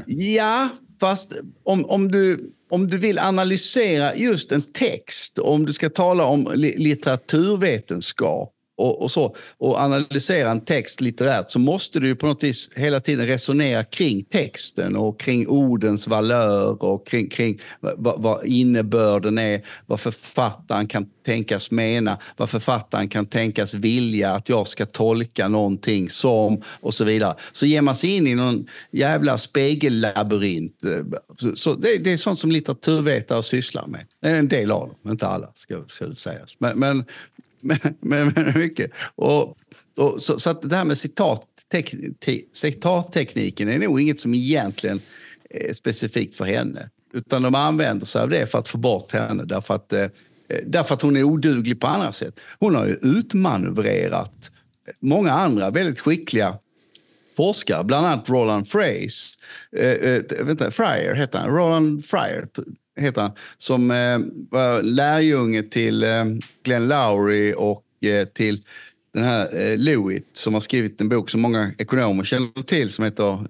[0.07, 0.69] Ja,
[1.01, 1.33] fast
[1.65, 6.53] om, om, du, om du vill analysera just en text, om du ska tala om
[6.55, 12.43] litteraturvetenskap och, och så, och analysera en text litterärt så måste du ju på något
[12.43, 18.47] vis hela tiden resonera kring texten och kring ordens valör och kring, kring vad, vad
[18.47, 24.87] innebörden är, vad författaren kan tänkas mena, vad författaren kan tänkas vilja att jag ska
[24.87, 27.35] tolka någonting som och så vidare.
[27.53, 30.75] Så ger man sig in i någon jävla spegellabyrint.
[31.55, 34.07] Så, det, det är sånt som litteraturvetare sysslar med.
[34.21, 36.57] En del av dem, inte alla ska, ska det sägas.
[36.61, 37.05] Men, men,
[37.61, 38.91] men, men, men mycket.
[39.15, 39.59] Och,
[39.97, 45.01] och, så, så att det här med citattek, te, citattekniken är nog inget som egentligen
[45.51, 46.91] är specifikt för henne.
[47.13, 49.45] Utan de använder sig av det för att få bort henne.
[49.45, 50.07] Därför att, eh,
[50.67, 52.41] därför att hon är oduglig på andra sätt.
[52.59, 54.51] Hon har ju utmanövrerat
[55.01, 56.59] många andra väldigt skickliga
[57.37, 59.39] forskare, bland annat Roland Frays.
[59.77, 61.51] Eh, eh, vänta, Fryer heter han.
[61.51, 62.49] Roland Fryer
[62.99, 63.31] heter han.
[63.59, 64.19] Som eh,
[64.51, 66.25] var lärjunge till eh,
[66.63, 68.65] Glenn Lowry och eh, till
[69.15, 73.05] den här eh, Lewitt som har skrivit en bok som många ekonomer känner till som
[73.05, 73.47] heter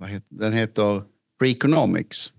[0.00, 1.02] vad heter, den heter
[1.38, 2.32] Freakonomics.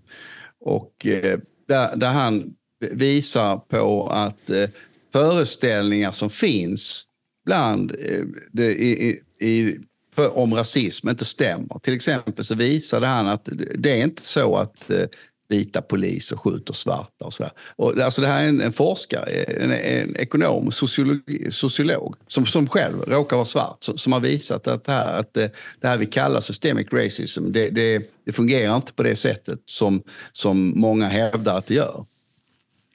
[0.60, 2.54] Och eh, där, där han
[2.90, 4.70] visar på att eh,
[5.12, 7.06] föreställningar som finns
[7.44, 9.78] bland eh, det, i, i, i,
[10.14, 11.78] för, om rasism inte stämmer.
[11.78, 13.48] Till exempel så visade han att
[13.78, 15.04] det är inte så att eh,
[15.48, 17.52] vita poliser skjuter svarta och sådär.
[17.76, 22.68] Och, alltså det här är en, en forskare, en, en ekonom, sociologi, sociolog som, som
[22.68, 25.98] själv råkar vara svart som, som har visat att det här, att det, det här
[25.98, 31.08] vi kallar systemic racism, det, det, det fungerar inte på det sättet som, som många
[31.08, 32.04] hävdar att det gör.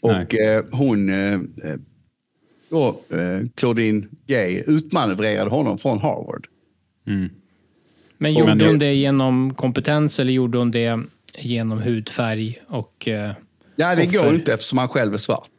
[0.01, 1.39] Och eh, hon, eh,
[2.69, 6.47] då, eh, Claudine Gay, utmanövrerade honom från Harvard.
[8.17, 10.99] Men gjorde Men det- hon det genom kompetens eller gjorde hon det
[11.37, 13.07] genom hudfärg och...
[13.07, 13.31] eh,
[13.75, 14.23] Ja, det offer?
[14.23, 15.49] går inte eftersom han själv är svart.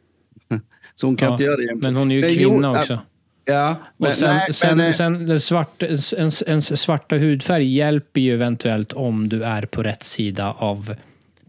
[0.95, 1.83] Så hon kan Ja, inte göra det jämt.
[1.83, 2.99] Men hon är ju Men kvinna jo, också.
[3.45, 7.73] Ja, men, Och sen, nej, sen, men, eh, sen den svart, ens, ens svarta hudfärg
[7.75, 10.95] hjälper ju eventuellt om du är på rätt sida av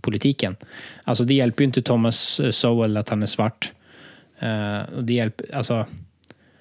[0.00, 0.56] politiken.
[1.04, 3.72] Alltså det hjälper ju inte Thomas Sowell att han är svart.
[4.38, 5.86] Eh, och det hjälper, alltså,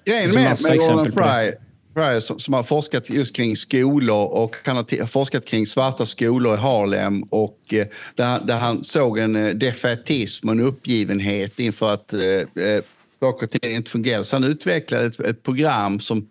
[0.04, 1.52] Grejen med, massa med exempel Roland på det.
[1.58, 6.06] Fry, Fry som, som har forskat just kring skolor och han har forskat kring svarta
[6.06, 10.60] skolor i Harlem och eh, där, han- där han såg en eh, defaitism och en
[10.60, 12.20] uppgivenhet inför att eh,
[12.64, 12.82] eh,
[13.20, 14.22] saker och ting inte fungerar.
[14.22, 16.30] Så han utvecklade ett, ett program som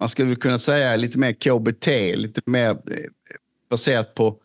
[0.00, 2.76] man skulle kunna säga är lite mer KBT, lite mer eh,
[3.70, 4.36] baserat på,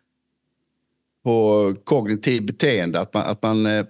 [1.24, 3.00] på kognitiv beteende.
[3.00, 3.86] Att man, att man eh,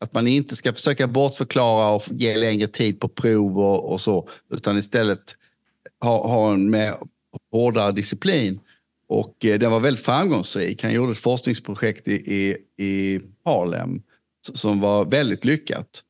[0.00, 4.28] att man inte ska försöka bortförklara och ge längre tid på prov och, och så,
[4.50, 5.36] utan istället
[6.00, 6.96] ha, ha en mer
[7.52, 8.60] hårdare disciplin.
[9.08, 10.82] Och eh, den var väldigt framgångsrik.
[10.82, 14.02] Han gjorde ett forskningsprojekt i, i, i Harlem
[14.54, 16.02] som var väldigt lyckat.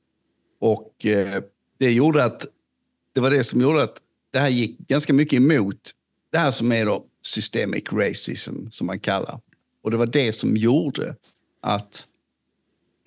[0.61, 1.43] Och eh,
[1.79, 2.47] det gjorde att
[3.15, 3.97] det var det som gjorde att
[4.33, 5.91] det här gick ganska mycket emot
[6.33, 9.41] det här som är då systemic racism som man kallar.
[9.83, 11.17] Och det var det som gjorde
[11.63, 12.05] att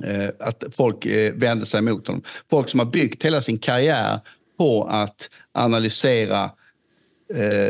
[0.04, 2.24] eh, att folk eh, vände sig mot honom.
[2.50, 4.20] Folk som har byggt hela sin karriär
[4.58, 6.52] på att analysera
[7.36, 7.68] eh,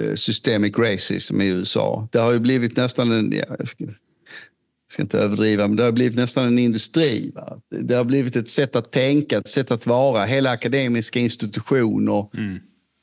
[0.00, 2.08] eh, systemic racism i USA.
[2.12, 3.84] Det har ju blivit nästan en, ja, jag ska,
[4.90, 7.32] ska inte överdriva, men det har blivit nästan en industri.
[7.34, 7.60] Va?
[7.80, 10.24] Det har blivit ett sätt att tänka, ett sätt att vara.
[10.24, 12.26] Hela akademiska institutioner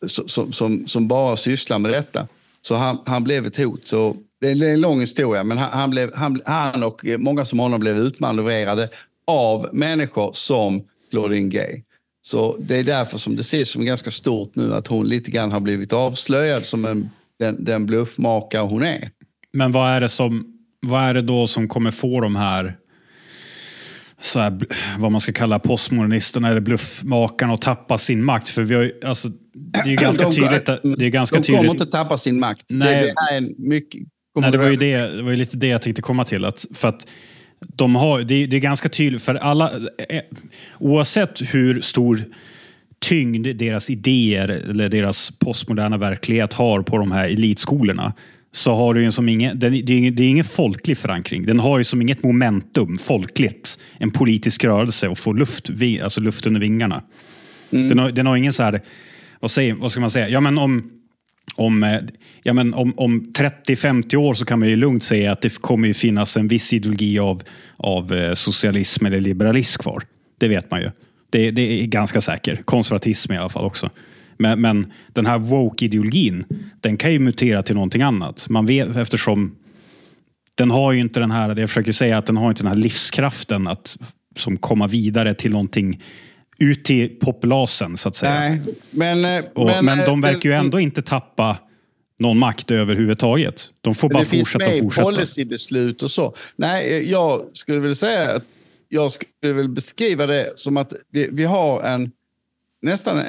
[0.07, 2.27] som, som, som bara sysslar med detta.
[2.61, 3.87] Så han, han blev ett hot.
[3.87, 7.59] Så det är en lång historia, men han, han, blev, han, han och många som
[7.59, 8.89] honom blev utmanövrerade
[9.27, 11.81] av människor som Claudine Gay.
[12.27, 15.51] Så det är därför som det ses som ganska stort nu att hon lite grann
[15.51, 17.09] har blivit avslöjad som en,
[17.39, 19.11] den, den bluffmakare hon är.
[19.53, 20.53] Men vad är det som
[20.87, 22.75] vad är det då som kommer få de här,
[24.21, 24.59] så här
[24.97, 28.49] vad man ska kalla postmodernisterna eller bluffmakarna att tappa sin makt?
[28.49, 30.65] För vi har ju, alltså, det är ju ganska de, tydligt.
[30.65, 31.59] Det är ganska de tydligt.
[31.59, 32.65] kommer inte tappa sin makt.
[32.69, 34.01] Nej, det, det är mycket,
[34.39, 36.45] nej, det var, ju det, det var ju lite det jag tänkte komma till.
[36.45, 37.07] Att, för att
[37.59, 39.71] de har, det, det är ganska tydligt, för alla,
[40.09, 40.21] eh,
[40.79, 42.23] oavsett hur stor
[42.99, 48.13] tyngd deras idéer eller deras postmoderna verklighet har på de här elitskolorna
[48.51, 51.45] så har du ju som ingen, det, är ingen, det är ingen folklig förankring.
[51.45, 55.69] Den har ju som inget momentum folkligt, en politisk rörelse och få luft,
[56.03, 57.03] alltså luft under vingarna.
[57.71, 57.89] Mm.
[57.89, 58.81] Den, har, den har ingen så här,
[59.39, 60.91] vad, säger, vad ska man säga, ja men om
[61.55, 61.99] om, eh,
[62.43, 65.87] ja men om, om 30-50 år så kan man ju lugnt säga att det kommer
[65.87, 67.43] ju finnas en viss ideologi av,
[67.77, 70.03] av eh, socialism eller liberalism kvar.
[70.37, 70.91] Det vet man ju.
[71.29, 72.65] Det, det är ganska säkert.
[72.65, 73.89] Konservatism i alla fall också.
[74.37, 76.45] Men, men den här woke-ideologin,
[76.81, 78.49] den kan ju mutera till någonting annat.
[78.49, 79.55] Man vet eftersom
[80.55, 82.71] den har ju inte den här, det jag försöker säga, att den har inte den
[82.71, 83.97] här livskraften att
[84.35, 86.01] som komma vidare till någonting
[86.59, 88.39] ut till populasen så att säga.
[88.39, 91.57] Nej, men, eh, och, men, men de eh, verkar ju ändå inte tappa
[92.19, 93.69] någon makt överhuvudtaget.
[93.81, 95.09] De får bara fortsätta och fortsätta.
[95.09, 96.35] Det finns policybeslut och så.
[96.55, 98.43] Nej, eh, jag skulle vilja säga att
[98.89, 102.11] jag skulle väl beskriva det som att vi, vi har en
[102.81, 103.23] nästan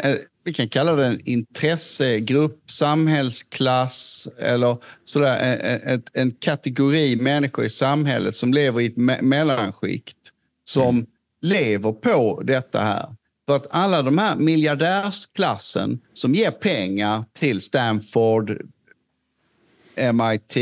[0.44, 8.34] vi kan kalla det en intressegrupp, samhällsklass eller sådär, en, en kategori människor i samhället
[8.34, 10.16] som lever i ett me mellanskikt
[10.64, 11.06] som mm
[11.40, 13.14] lever på detta här.
[13.46, 18.50] För att alla de här miljardärsklassen som ger pengar till Stanford,
[19.96, 20.56] MIT,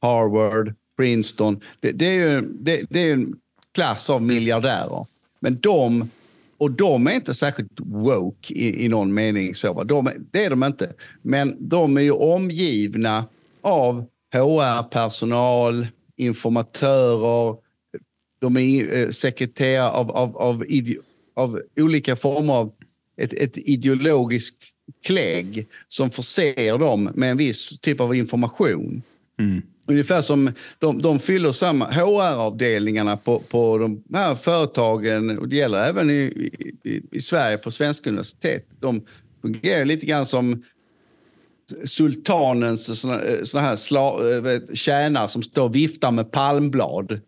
[0.00, 1.60] Harvard, Princeton.
[1.80, 3.36] Det, det är ju det, det är en
[3.72, 5.06] klass av miljardärer.
[5.40, 6.10] Men de
[6.58, 9.54] och de är inte särskilt woke i, i någon mening.
[9.54, 10.92] Så, de, det är de inte.
[11.22, 13.24] Men de är ju omgivna
[13.60, 17.56] av HR-personal, informatörer,
[18.38, 20.64] de är eh, sekreterare av, av, av,
[21.34, 22.72] av olika former av
[23.16, 24.64] ett, ett ideologiskt
[25.04, 29.02] klägg som förser dem med en viss typ av information.
[29.38, 29.62] Mm.
[29.88, 35.78] Ungefär som de, de fyller samma HR-avdelningarna på, på de här företagen och det gäller
[35.78, 36.50] även i,
[36.84, 38.66] i, i Sverige på svenska universitet.
[38.80, 39.02] De
[39.42, 40.62] fungerar lite grann som
[41.84, 44.12] sultanens såna, såna här sla,
[44.74, 47.20] tjänare som står och viftar med palmblad.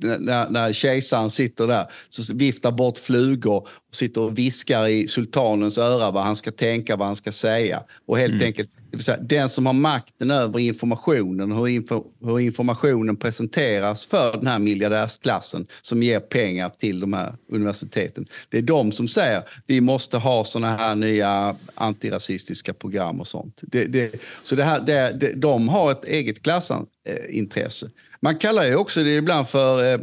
[0.00, 5.78] När, när kejsaren sitter där så viftar bort flugor och sitter och viskar i sultanens
[5.78, 7.82] öra vad han ska tänka, vad han ska säga.
[8.06, 8.46] Och helt mm.
[8.46, 14.06] enkelt det vill säga den som har makten över informationen, hur, info, hur informationen presenteras
[14.06, 18.26] för den här miljardärsklassen som ger pengar till de här universiteten.
[18.48, 23.60] Det är de som säger vi måste ha såna här nya antirasistiska program och sånt.
[23.62, 27.90] Det, det, så det här, det, det, de har ett eget klassintresse.
[28.20, 30.00] Man kallar ju också det ibland för eh,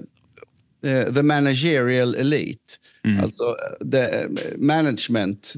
[0.91, 2.73] eh the managerial elite.
[3.03, 3.23] Mm.
[3.23, 4.27] Alltså eh, the
[4.57, 5.55] management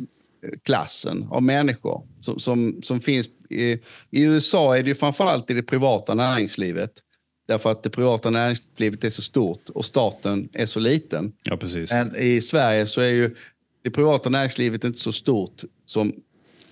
[0.64, 3.28] klassen av människor som, som, som finns.
[3.50, 3.72] I,
[4.10, 6.92] I USA är det framförallt i det privata näringslivet.
[7.48, 11.34] Därför att det privata näringslivet är så stort och staten är så liten.
[11.44, 11.92] Ja, precis.
[11.92, 13.36] Men i Sverige så är ju
[13.82, 16.14] det privata näringslivet inte så stort som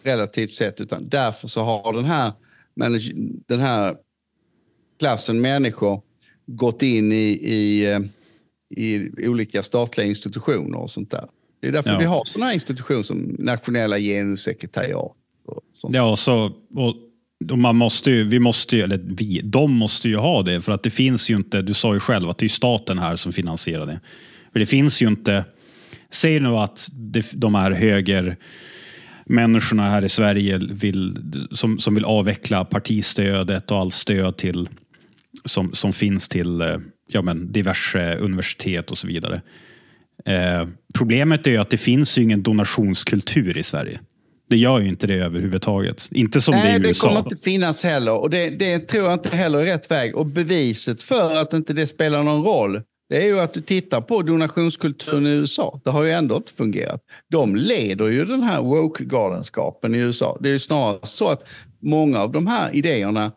[0.03, 2.33] relativt sett, utan därför så har den här,
[3.47, 3.97] den här
[4.99, 6.01] klassen människor
[6.45, 7.99] gått in i, i, eh,
[8.69, 11.27] i olika statliga institutioner och sånt där.
[11.61, 11.97] Det är därför ja.
[11.97, 15.11] vi har sådana här institutioner som nationella genussekretariat.
[15.81, 16.95] Ja, så, och,
[17.51, 20.71] och man måste ju, vi måste ju, eller vi, de måste ju ha det för
[20.71, 23.31] att det finns ju inte, du sa ju själv att det är staten här som
[23.31, 23.99] finansierar det.
[24.51, 25.45] För det finns ju inte,
[26.09, 28.37] säg nu att det, de här höger
[29.25, 31.17] människorna här i Sverige vill,
[31.51, 34.69] som, som vill avveckla partistödet och allt stöd till,
[35.45, 39.41] som, som finns till eh, ja, men diverse universitet och så vidare.
[40.25, 43.99] Eh, problemet är ju att det finns ju ingen donationskultur i Sverige.
[44.49, 46.09] Det gör ju inte det överhuvudtaget.
[46.11, 47.07] Inte som Nej, det är i USA.
[47.07, 48.13] Nej, det kommer inte finnas heller.
[48.13, 50.15] Och det, det, tror jag inte heller är rätt väg.
[50.15, 54.01] Och beviset för att inte det spelar någon roll, det är ju att du tittar
[54.01, 55.81] på donationskulturen i USA.
[55.83, 57.01] Det har ju ändå inte fungerat.
[57.29, 60.37] De leder ju den här woke-galenskapen i USA.
[60.39, 61.43] Det är ju snarare så att
[61.79, 63.31] många av de här idéerna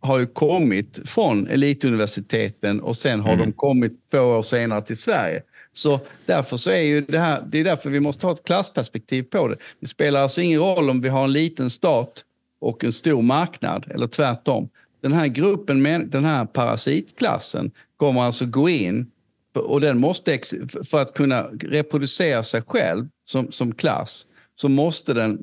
[0.00, 3.46] har ju kommit från elituniversiteten och sen har mm.
[3.46, 5.42] de kommit två år senare till Sverige.
[5.76, 9.22] Så därför så är ju det här, det är därför vi måste ha ett klassperspektiv
[9.22, 9.56] på det.
[9.80, 12.24] Det spelar alltså ingen roll om vi har en liten stat
[12.60, 14.68] och en stor marknad eller tvärtom.
[15.00, 19.10] den här gruppen, den här parasitklassen kommer alltså gå in
[19.54, 20.38] och den måste,
[20.84, 24.26] för att kunna reproducera sig själv som, som klass,
[24.60, 25.42] så måste den,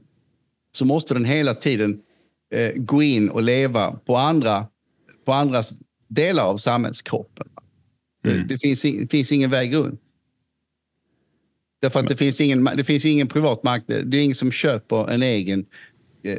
[0.74, 2.02] så måste den hela tiden
[2.54, 4.68] eh, gå in och leva på andra,
[5.26, 5.74] på andras
[6.08, 7.48] delar av samhällskroppen.
[8.26, 8.38] Mm.
[8.38, 10.00] Det, det, finns, det finns ingen väg runt.
[11.84, 14.08] Därför att det finns ingen, det finns ingen privat marknad.
[14.08, 15.66] Det är ingen som köper en egen
[16.24, 16.38] eh,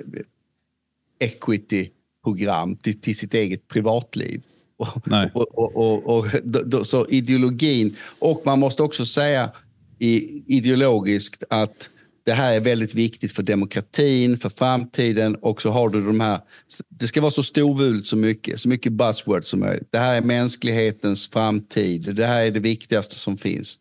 [1.18, 4.42] equity-program till, till sitt eget privatliv.
[5.04, 5.30] Nej.
[5.34, 9.50] Och, och, och, och då, så ideologin, och man måste också säga
[9.98, 11.90] i, ideologiskt att
[12.24, 16.40] det här är väldigt viktigt för demokratin, för framtiden och så har du de här,
[16.88, 19.88] det ska vara så storvulet så mycket, så mycket buzzwords som möjligt.
[19.90, 23.78] Det här är mänsklighetens framtid, det här är det viktigaste som finns.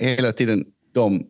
[0.00, 0.64] Hela tiden
[0.96, 1.26] de,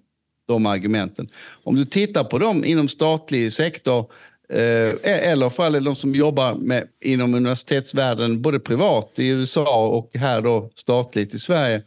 [0.46, 1.28] de argumenten.
[1.64, 4.12] Om du tittar på dem inom statlig sektor
[4.48, 10.10] eh, eller för alla de som jobbar med, inom universitetsvärlden, både privat i USA och
[10.14, 11.82] här då statligt i Sverige.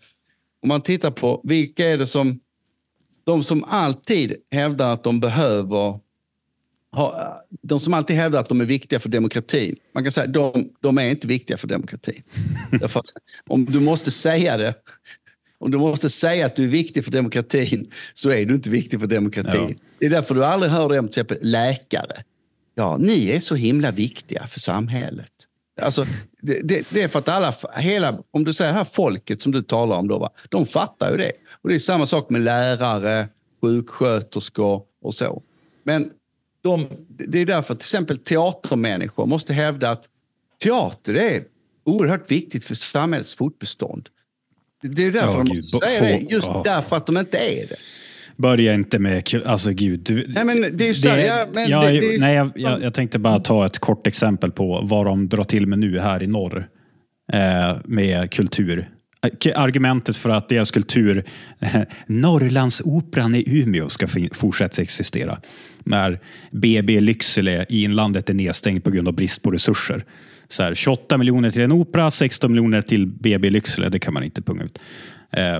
[0.61, 2.39] Om man tittar på vilka är det som,
[3.23, 5.99] de som alltid hävdar att de behöver
[7.61, 10.69] de som alltid hävdar att de är viktiga för demokratin, man kan säga att de,
[10.79, 12.23] de är inte viktiga för demokratin.
[12.71, 13.01] Därför
[13.47, 14.73] om du måste säga det
[15.59, 18.99] om du måste säga att du är viktig för demokratin så är du inte viktig
[18.99, 19.67] för demokratin.
[19.69, 19.85] Ja.
[19.99, 22.23] Det är därför du aldrig hör det om till exempel läkare.
[22.75, 25.31] Ja, ni är så himla viktiga för samhället.
[25.81, 26.05] Alltså,
[26.41, 29.61] det, det, det, är för att alla, hela, om du säger här folket som du
[29.61, 30.29] talar om, då, va?
[30.49, 31.31] de fattar ju det.
[31.51, 33.27] Och det är samma sak med lärare,
[33.61, 35.43] sjuksköterskor och så.
[35.83, 36.11] Men
[36.61, 40.03] de, det är därför till exempel teatermänniskor måste hävda att
[40.63, 41.43] teater är
[41.83, 44.09] oerhört viktigt för samhällets fortbestånd.
[44.81, 46.25] Det är därför oh, de måste säga det.
[46.29, 46.63] Just oh.
[46.63, 47.75] därför att de inte är det.
[48.35, 49.23] Börja inte med...
[49.45, 49.99] Alltså gud.
[49.99, 52.51] Du, nej, men det är så, det, ja, men ja, det, det är, nej, jag,
[52.55, 55.99] jag, jag, tänkte bara ta ett kort exempel på vad de drar till med nu
[55.99, 56.67] här i norr.
[57.33, 58.89] Eh, med kultur.
[59.55, 61.23] Argumentet för att deras kultur,
[62.07, 65.37] Norrlandsoperan i Umeå, ska fortsätta existera.
[65.83, 66.19] När
[66.51, 70.03] BB Lycksele i inlandet är nedstängt på grund av brist på resurser
[70.49, 73.89] så här, 28 miljoner till en opera, 16 miljoner till BB Lycksele.
[73.89, 74.79] Det kan man inte punga ut.
[75.31, 75.59] Eh,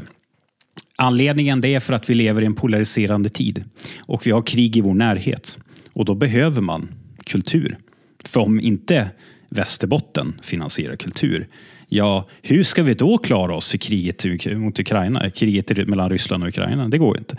[0.97, 3.63] anledningen det är för att vi lever i en polariserande tid
[3.99, 5.57] och vi har krig i vår närhet.
[5.93, 6.89] Och då behöver man
[7.23, 7.77] kultur.
[8.25, 9.09] För om inte
[9.49, 11.47] Västerbotten finansierar kultur,
[11.87, 14.25] ja, hur ska vi då klara oss i kriget
[14.55, 15.25] mot Ukraina?
[15.25, 16.87] Eh, kriget mellan Ryssland och Ukraina?
[16.87, 17.37] Det går ju inte.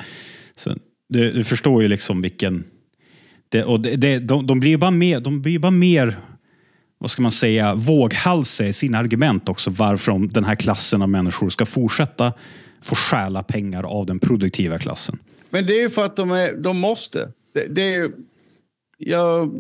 [0.57, 0.77] Så,
[1.09, 2.65] du, du förstår ju liksom vilken...
[3.49, 6.17] Det, och det, det, de, de blir bara mer, de blir bara mer
[7.01, 11.51] vad ska man säga, våghalsiga i sina argument också varför den här klassen av människor
[11.51, 12.33] ska fortsätta
[12.83, 15.19] få stjäla pengar av den produktiva klassen.
[15.51, 17.33] Men det är ju för att de, är, de måste.
[17.55, 18.13] Det, det är
[18.99, 19.51] jag,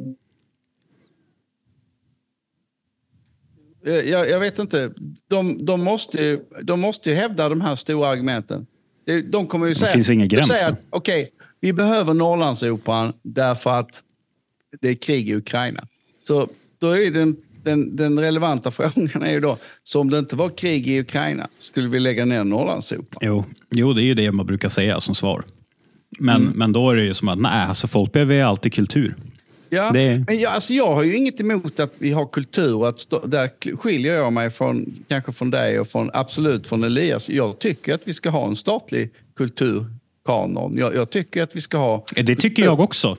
[3.82, 4.92] jag, jag, vet inte.
[5.28, 8.66] De, de, måste ju, de måste ju hävda de här stora argumenten.
[9.30, 9.86] De kommer ju säga...
[9.86, 10.50] Det finns ingen gräns.
[10.90, 14.02] Okej, okay, vi behöver Norrlandsoperan därför att
[14.80, 15.86] det är krig i Ukraina.
[16.22, 16.48] Så
[16.80, 20.48] då är den, den, den relevanta frågan är ju då, så om det inte var
[20.48, 23.20] krig i Ukraina, skulle vi lägga ner Norrlandsoperan?
[23.20, 25.44] Jo, jo, det är ju det man brukar säga som svar.
[26.18, 26.52] Men, mm.
[26.56, 29.14] men då är det ju som att, nej, alltså folk behöver ju alltid kultur.
[29.68, 30.24] Ja, det...
[30.26, 32.88] men jag, alltså jag har ju inget emot att vi har kultur.
[32.88, 37.28] Att stå, där skiljer jag mig från, kanske från dig och från, absolut från Elias.
[37.28, 40.78] Jag tycker att vi ska ha en statlig kulturkanon.
[40.78, 42.04] Jag, jag tycker att vi ska ha...
[42.14, 43.16] Det tycker jag också.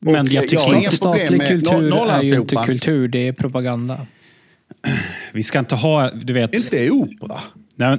[0.00, 4.06] Men jag tycker inte statlig kultur är ju inte kultur, det är propaganda.
[5.32, 6.54] Vi ska inte ha, du vet...
[6.54, 7.40] Inte opera?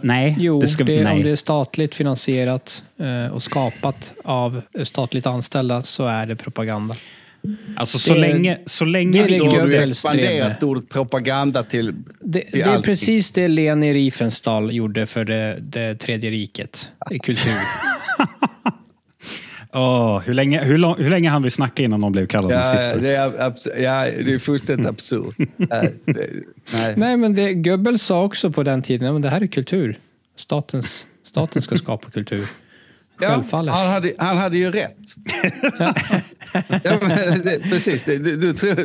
[0.04, 1.14] Nej, jo, det ska, det, nej.
[1.14, 6.96] om det är statligt finansierat eh, och skapat av statligt anställda så är det propaganda.
[7.76, 12.66] Alltså så det, länge, så länge vi inte expanderat ordet propaganda till, Det, till det
[12.66, 17.52] är precis det Leni Riefenstahl gjorde för det, det tredje riket, i kultur.
[19.74, 22.58] Oh, hur, länge, hur, lång, hur länge hann vi snacka innan någon blev kallad ja,
[22.58, 22.98] nazister?
[22.98, 25.36] Det är, ja, det är fullständigt absurt.
[25.58, 26.94] nej, nej.
[26.98, 30.00] nej, men det, Goebbels sa också på den tiden, att det här är kultur.
[30.38, 32.45] Statens, staten ska skapa kultur.
[33.18, 33.74] Självfallet.
[33.74, 34.98] Ja, han, hade, han hade ju rätt.
[36.84, 38.76] ja, men det, precis, det, du, du tror,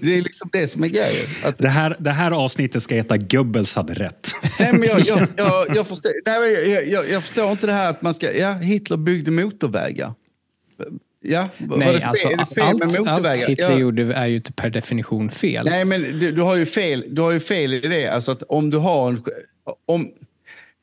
[0.00, 1.26] det är liksom det som är grejen.
[1.44, 4.30] Att, det, här, det här avsnittet ska heta Goebbels hade rätt.
[4.58, 7.90] nej, men jag, jag, jag, jag, förstår, nej, jag, jag, jag förstår inte det här
[7.90, 8.32] att man ska...
[8.32, 10.12] Ja, Hitler byggde motorvägar.
[11.20, 13.26] Ja, Nej, fel, alltså, det fel allt?
[13.26, 13.78] Allt Hitler ja.
[13.78, 15.66] gjorde är ju inte per definition fel.
[15.70, 18.08] Nej, men du, du, har ju fel, du har ju fel i det.
[18.08, 19.22] Alltså att om du har en...
[19.86, 20.10] Om,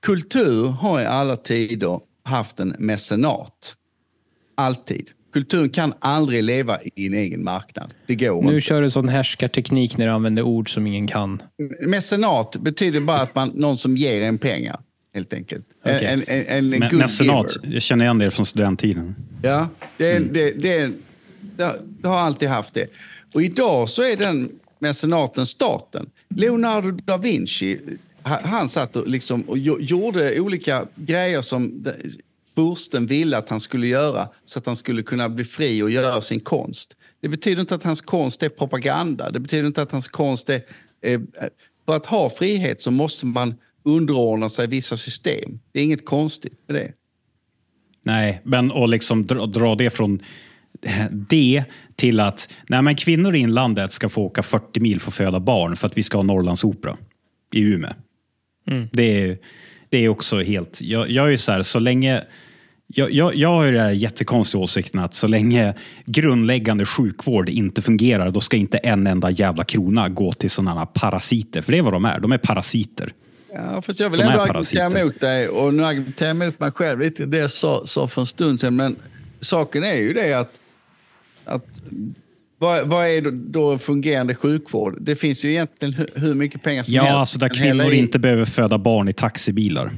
[0.06, 3.76] kultur har i alla tider haft en mecenat.
[4.56, 5.10] Alltid.
[5.34, 7.94] kulturen kan aldrig leva i en egen marknad.
[8.08, 8.62] Det går Nu inte.
[8.62, 11.42] kör du sån härskarteknik när du använder ord som ingen kan.
[11.82, 14.80] Mecenat betyder bara att man, någon som ger en pengar,
[15.14, 15.66] helt enkelt.
[15.84, 16.08] En, Okej.
[16.08, 19.16] en, en, en Men, mecenat, jag känner igen det från studenttiden.
[19.44, 20.34] Ja, det, Mm.
[20.34, 20.92] det, det,
[21.58, 22.88] det, har- det har alltid haft det.
[23.34, 26.10] Och idag så är den mecenaten staten.
[26.36, 27.80] Leonardo da Vinci,
[28.24, 31.86] ha- han satt och, liksom och gjo- gjorde olika grejer som
[32.56, 36.22] fursten ville att han skulle göra så att han skulle kunna bli fri och göra
[36.22, 36.96] sin konst.
[37.22, 39.32] Det betyder inte att hans konst är propaganda.
[39.32, 40.62] Det betyder inte att hans konst är...
[41.86, 45.60] För att ha frihet så måste man underordna sig vissa system.
[45.72, 46.92] Det är inget konstigt med det.
[48.06, 50.20] Nej, men att liksom dra, dra det från
[51.12, 51.64] det
[51.96, 55.40] till att nej, men kvinnor i inlandet ska få åka 40 mil för att föda
[55.40, 56.98] barn för att vi ska ha Norrlandsopera
[57.54, 57.94] i Umeå.
[58.92, 59.38] Det, är,
[59.90, 60.82] det är också helt...
[60.82, 62.24] Jag, jag är så här, så länge...
[62.88, 65.74] Jag, jag, jag har ju den jättekonstiga åsikten att så länge
[66.06, 70.86] grundläggande sjukvård inte fungerar, då ska inte en enda jävla krona gå till sådana här
[70.86, 71.62] parasiter.
[71.62, 72.20] För det är vad de är.
[72.20, 73.14] De är parasiter.
[73.56, 77.00] Ja, fast jag vill ändå argumentera emot dig och nu argumenterar jag emot mig själv
[77.00, 78.76] lite det jag sa, sa för en stund sedan.
[78.76, 78.96] Men
[79.40, 80.60] saken är ju det att,
[81.46, 81.66] att
[82.58, 84.98] vad, vad är då, då fungerande sjukvård?
[85.02, 87.16] Det finns ju egentligen hur, hur mycket pengar som Ja, helst.
[87.16, 87.98] alltså där kvinnor i.
[87.98, 89.92] inte behöver föda barn i taxibilar.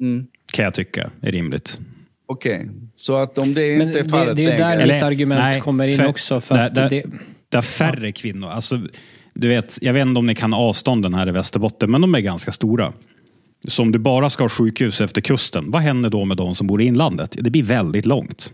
[0.00, 0.26] Mm.
[0.52, 1.80] Kan jag tycka är rimligt.
[2.28, 5.02] Okej, så att om det Men inte är det- fallet det är ju där mitt
[5.02, 7.04] argument kommer in också, för där, att där, det-
[7.48, 8.48] där färre kvinnor.
[8.48, 8.80] Alltså,
[9.36, 12.20] du vet, jag vet inte om ni kan avstånden här i Västerbotten, men de är
[12.20, 12.92] ganska stora.
[13.68, 16.66] Så om du bara ska ha sjukhus efter kusten, vad händer då med de som
[16.66, 17.36] bor i inlandet?
[17.40, 18.52] Det blir väldigt långt.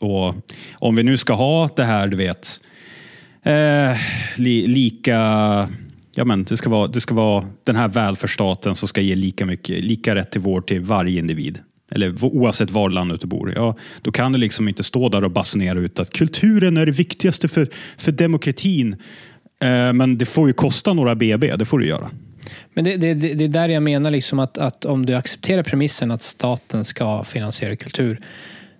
[0.00, 0.34] Och
[0.72, 2.60] om vi nu ska ha det här, du vet,
[3.42, 3.96] eh,
[4.36, 5.18] li, lika...
[6.16, 9.46] Ja, men det, ska vara, det ska vara den här välfärdsstaten som ska ge lika,
[9.46, 11.58] mycket, lika rätt till vård till varje individ.
[11.90, 13.52] Eller oavsett var i landet du bor.
[13.56, 16.92] Ja, då kan du liksom inte stå där och basunera ut att kulturen är det
[16.92, 18.96] viktigaste för, för demokratin.
[19.64, 22.10] Eh, men det får ju kosta några BB, det får du göra.
[22.74, 25.62] Men det, det, det det är där jag menar liksom att, att om du accepterar
[25.62, 28.20] premissen att staten ska finansiera kultur,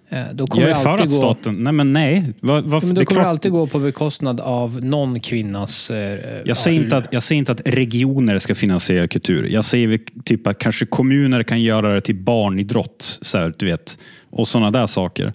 [0.09, 1.17] eh, då kommer Jag är det för alltid att gå...
[1.17, 1.65] staten...
[1.65, 2.25] Nej, men nej.
[2.41, 5.21] Vad, Ja, men det då är kommer det klart- alltid gå på bekostnad av någon
[5.21, 5.91] kvinnas...
[5.91, 9.49] Eh, Jag säger, inte att, jag säger inte att regioner ska finansiera kultur.
[9.51, 13.19] Jag säger typ att kanske kommuner kan göra det till barnidrott.
[13.23, 13.99] Så här, du vet,
[14.31, 15.33] och sådana där saker.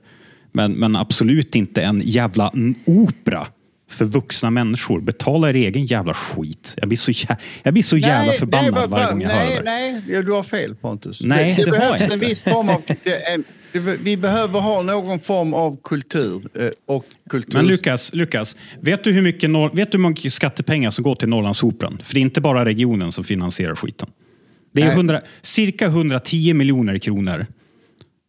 [0.51, 2.51] Men, men absolut inte en jävla
[2.85, 3.47] opera
[3.89, 5.01] för vuxna människor.
[5.01, 6.73] Betala er egen jävla skit.
[6.77, 9.55] Jag blir så, jä- jag blir så jävla förbannad nej, varje gång jag nej, hör
[9.55, 9.63] det.
[9.71, 11.21] Nej, ja, du har fel Pontus.
[11.21, 12.25] Nej, det, det det har behövs en inte.
[12.25, 12.81] viss form av...
[13.33, 13.43] en,
[14.03, 16.41] vi behöver ha någon form av kultur.
[16.59, 17.53] eh, Och kultur.
[17.53, 21.29] Men Lukas, Lukas vet, du hur mycket, vet du hur mycket skattepengar som går till
[21.29, 21.99] Norrlandsoperan?
[22.03, 24.09] För det är inte bara regionen som finansierar skiten.
[24.73, 24.95] Det är Nej.
[24.95, 27.45] 100, cirka 110 miljoner kronor.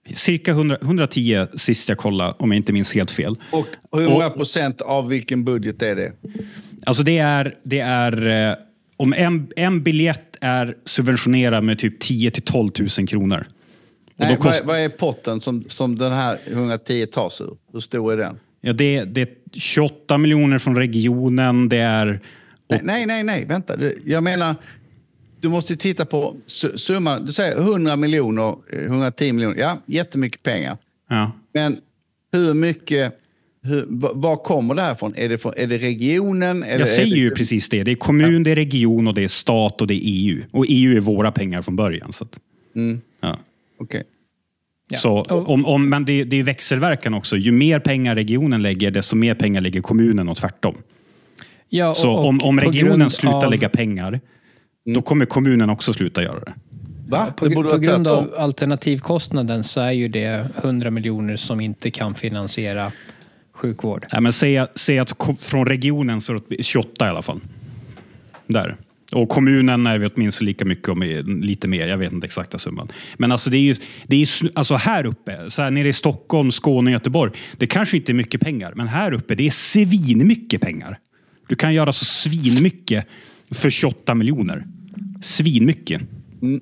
[0.09, 3.37] Cirka 100, 110 sist jag kollade, om jag inte minns helt fel.
[3.51, 6.13] Och hur många procent av vilken budget är det?
[6.87, 8.57] Alltså det är, det är eh,
[8.97, 13.47] om en, en biljett är subventionerad med typ 10 till 12 000 kronor.
[14.15, 17.57] Och Nej, kost, vad, är potten som, som den här 110 tas ur?
[17.73, 18.39] Hur stor är den?
[18.61, 21.69] ja, det, det är 28 miljoner från regionen.
[21.69, 22.21] Det är...
[22.69, 23.77] Nej, nej, nej, nej, vänta.
[24.05, 24.57] Jag menar,
[25.41, 27.27] du måste ju titta på su- summan.
[27.27, 29.57] Du säger 100 miljoner, eh, 110 miljoner.
[29.59, 30.77] Ja, jättemycket pengar.
[31.09, 31.33] Ja.
[31.55, 31.79] Men
[32.33, 33.19] hur mycket,
[33.63, 35.15] hur, va- var kommer det här ifrån?
[35.17, 36.63] Är det, från, är det regionen?
[36.63, 37.83] Eller Jag är säger det, ju precis det.
[37.85, 40.43] Det är kommun, det är region och det är stat och det är EU.
[40.51, 42.13] Och EU är våra pengar från början.
[42.13, 42.41] Så att,
[42.77, 43.39] Mm, ja.
[43.79, 44.03] okej.
[44.89, 44.99] Ja.
[44.99, 47.37] så, om, om, men det, det är växelverkan också.
[47.37, 50.75] Ju mer pengar regionen lägger, desto mer pengar lägger kommunen och tvärtom.
[51.69, 54.21] Ja, Så och- och om, om regionen slutar av- lägga pengar,
[54.95, 56.53] då kommer kommunen också sluta göra det.
[57.09, 57.33] Va?
[57.37, 61.91] På, det borde på grund av alternativkostnaden så är ju det 100 miljoner som inte
[61.91, 62.93] kan finansiera
[63.53, 64.05] sjukvård.
[64.13, 67.41] Nej, men säg, säg att från regionen så är det 28 i alla fall.
[68.47, 68.77] Där.
[69.13, 71.03] Och kommunen är vi åtminstone lika mycket, om
[71.43, 71.89] lite mer.
[71.89, 72.89] Jag vet inte exakta summan.
[73.17, 73.75] Men alltså det är ju,
[74.07, 77.33] det är ju alltså här uppe, så här nere i Stockholm, Skåne, Göteborg.
[77.57, 80.99] Det kanske inte är mycket pengar, men här uppe det är svinmycket pengar.
[81.49, 83.07] Du kan göra så svinmycket
[83.51, 84.67] för 28 miljoner.
[85.21, 86.03] Svinmycket.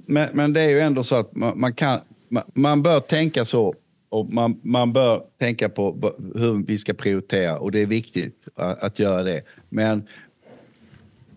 [0.07, 3.45] Men, men det är ju ändå så att man, man kan, man, man bör tänka
[3.45, 3.75] så
[4.09, 8.83] och man, man bör tänka på hur vi ska prioritera och det är viktigt att,
[8.83, 9.43] att göra det.
[9.69, 10.03] Men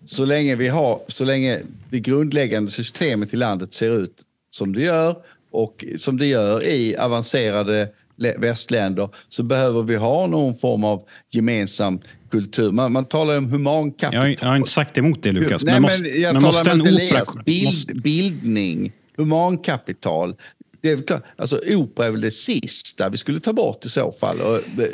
[0.05, 4.81] så länge vi har, så länge det grundläggande systemet i landet ser ut som det
[4.81, 5.15] gör
[5.51, 7.89] och som det gör i avancerade
[8.37, 11.99] västländer så behöver vi ha någon form av gemensam
[12.31, 12.71] kultur.
[12.71, 14.13] Man, man talar om humankapital.
[14.13, 15.63] Jag har, jag har inte sagt emot det Lukas.
[15.63, 17.43] Nej, men, men jag men talar måste en om opera...
[17.45, 20.35] Bild, Måste, bildning, humankapital.
[20.81, 24.11] Det är klart, alltså opera är väl det sista vi skulle ta bort i så
[24.11, 24.41] fall.
[24.41, 24.89] Och, det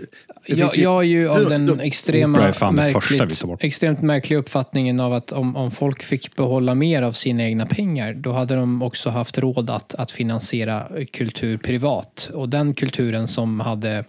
[0.46, 2.40] Jag, ju- jag är ju av den då- extrema,
[2.72, 3.64] märkligt, tar bort.
[3.64, 8.14] extremt märkliga uppfattningen av att om, om folk fick behålla mer av sina egna pengar,
[8.14, 12.30] då hade de också haft råd att, att finansiera kultur privat.
[12.34, 14.04] Och den kulturen som hade,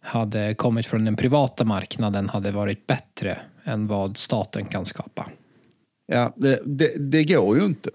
[0.00, 5.26] hade kommit från den privata marknaden hade varit bättre än vad staten kan skapa.
[6.12, 7.90] Ja, det, det, det går ju inte.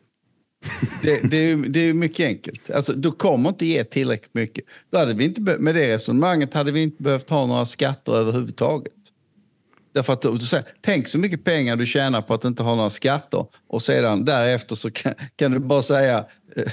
[1.02, 2.72] Det, det, är, det är mycket enkelt.
[2.72, 4.64] Alltså, du kommer inte ge tillräckligt mycket.
[4.92, 8.94] Då hade vi inte, med det resonemanget hade vi inte behövt ha några skatter överhuvudtaget.
[9.94, 12.90] Därför att du, säger, tänk så mycket pengar du tjänar på att inte ha några
[12.90, 16.26] skatter och sedan därefter så kan, kan du bara säga...
[16.56, 16.64] eh,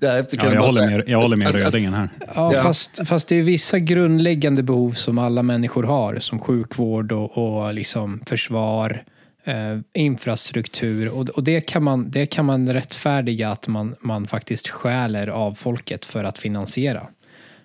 [0.00, 2.08] Därefter kan Ja, jag, bara håller säga, med, jag håller med Rödingen här.
[2.34, 2.62] Ja, Ja.
[2.62, 7.74] Fast, fast det är vissa grundläggande behov som alla människor har, som sjukvård och, och
[7.74, 9.04] liksom försvar,
[9.46, 11.08] eh, infrastruktur.
[11.08, 15.54] Och, och det, kan man, det kan man rättfärdiga att man, man faktiskt stjäler av
[15.54, 17.06] folket för att finansiera.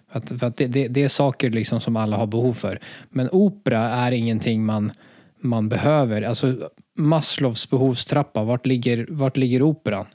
[0.10, 2.80] Att, för att det, det, det är saker liksom som alla har behov för.
[3.10, 4.92] Men opera är ingenting man,
[5.40, 6.22] man behöver.
[6.22, 10.06] Alltså Maslows behovstrappa, vart ligger, vart ligger operan?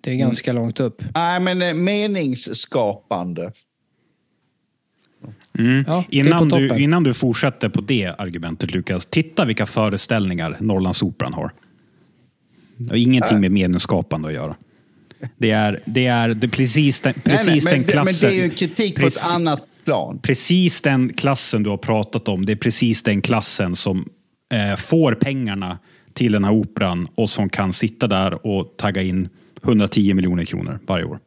[0.00, 1.02] Det är ganska långt upp.
[1.14, 3.52] Nej, men eh, meningsskapande.
[5.58, 5.84] Mm.
[5.86, 11.52] Ja, innan, du, innan du fortsätter på det argumentet Lukas, titta vilka föreställningar Norrlandsoperan har.
[12.76, 14.56] Det har ingenting med meningsskapande att göra.
[15.36, 18.28] Det är, det är, det precis den, precis nej, nej, den men, klassen.
[18.28, 20.18] Men det är ju en kritik på ett annat plan.
[20.22, 24.08] Precis den klassen du har pratat om, det är precis den klassen som
[24.52, 25.78] eh, får pengarna
[26.12, 29.28] till den här operan och som kan sitta där och tagga in
[29.64, 31.18] 110 miljoner kronor varje år.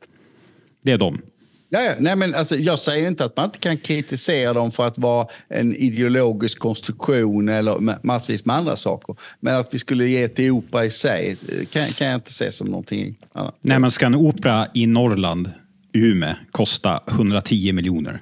[0.84, 1.22] Det är de.
[1.70, 5.28] Nej, men alltså, jag säger inte att man inte kan kritisera dem för att vara
[5.48, 9.16] en ideologisk konstruktion eller ma- massvis med andra saker.
[9.40, 12.52] Men att vi skulle ge till opera i sig eh, kan, kan jag inte se
[12.52, 13.58] som någonting annat.
[13.62, 15.52] Nej, men ska en opera i Norrland,
[15.94, 18.22] Umeå, kosta 110 miljoner?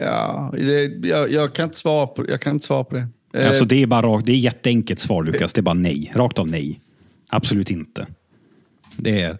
[0.00, 3.08] Ja, det, jag, jag, kan inte svara på, jag kan inte svara på det.
[3.34, 5.52] Eh, Alltså det är bara rakt, det är jätteenkelt svar Lukas.
[5.52, 6.12] Det är bara nej.
[6.14, 6.80] Rakt av nej.
[7.30, 8.06] Absolut inte.
[8.96, 9.38] Det är,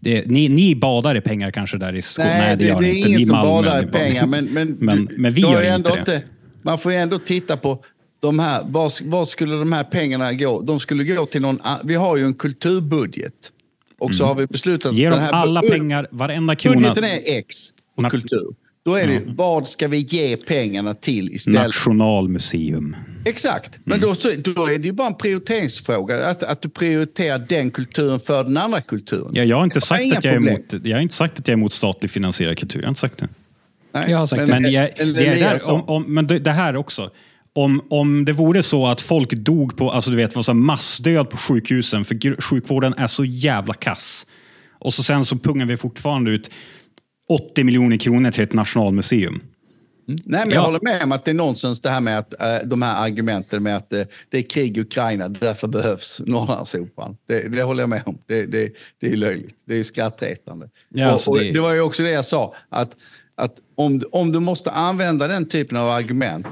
[0.00, 2.28] det ni, ni badar i pengar kanske där i Skåne?
[2.38, 3.08] Nej, det, gör det är inte.
[3.08, 4.26] ingen som badar i pengar.
[4.26, 6.22] Men, men, men, du- men vi gör inte det.
[6.62, 7.84] Man får ju ändå titta på
[8.20, 10.62] de här, vad, vad skulle de här pengarna gå?
[10.62, 13.34] De skulle gå till någon, vi har ju en kulturbudget.
[13.98, 14.96] Och så har vi beslutat Mm.
[15.00, 16.80] Ge dem alla pengar, varenda krona.
[16.80, 17.56] Budgeten är X
[17.96, 18.54] Na- kultur.
[18.84, 21.62] Då är det ju, vad ska vi ge pengarna till istället?
[21.62, 22.96] Nationalmuseum.
[23.24, 24.08] Exakt, men Mm.
[24.08, 26.26] då, så- då är det ju bara en prioriteringsfråga.
[26.30, 29.30] Att, att du prioriterar den kulturen för den andra kulturen.
[29.32, 31.52] Ja, jag, har inte sagt att jag, är emot, jag har inte sagt att jag
[31.52, 32.80] är emot statligt finansierad kultur.
[32.80, 33.28] Jag har inte sagt det.
[33.92, 36.50] Nej, Jag har sagt Men, jag, eller det, är där, om, om, men det, det
[36.52, 37.10] här också.
[37.52, 41.30] Om, om det vore så att folk dog på, alltså du vet, var så massdöd
[41.30, 44.26] på sjukhusen för sjukvården är så jävla kass.
[44.78, 46.50] Och så sen så pungar vi fortfarande ut
[47.30, 49.40] 80 miljoner kronor till ett nationalmuseum.
[50.06, 50.54] Nej, men Ja.
[50.54, 53.04] jag håller med om att det är nonsens det här med att eh, de här
[53.04, 57.16] argumenten med att eh, det är krig i Ukraina, därför behövs Norrlandsoperan.
[57.26, 58.18] Det, det håller jag med om.
[58.26, 59.54] Det, det, det är löjligt.
[59.64, 60.68] Det är skrattretande.
[60.88, 61.60] Ja, och, alltså och det- det...
[61.60, 62.96] var ju också det jag sa, att,
[63.34, 66.46] att om, om du måste använda den typen av argument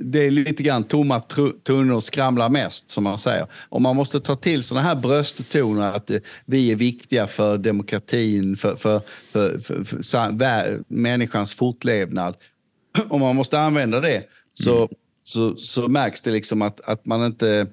[0.00, 1.20] det är lite grann tomma
[1.62, 3.46] tunnor skramlar mest, som man säger.
[3.68, 8.56] Och man måste ta till sådana här brösttoner att eh, vi är viktiga för demokratin,
[8.56, 9.00] för, för,
[9.32, 12.36] för, för, människans fortlevnad.
[13.08, 14.24] Om man måste använda det
[14.54, 14.88] så,
[15.24, 17.66] så, så märks det liksom att, att man, inte,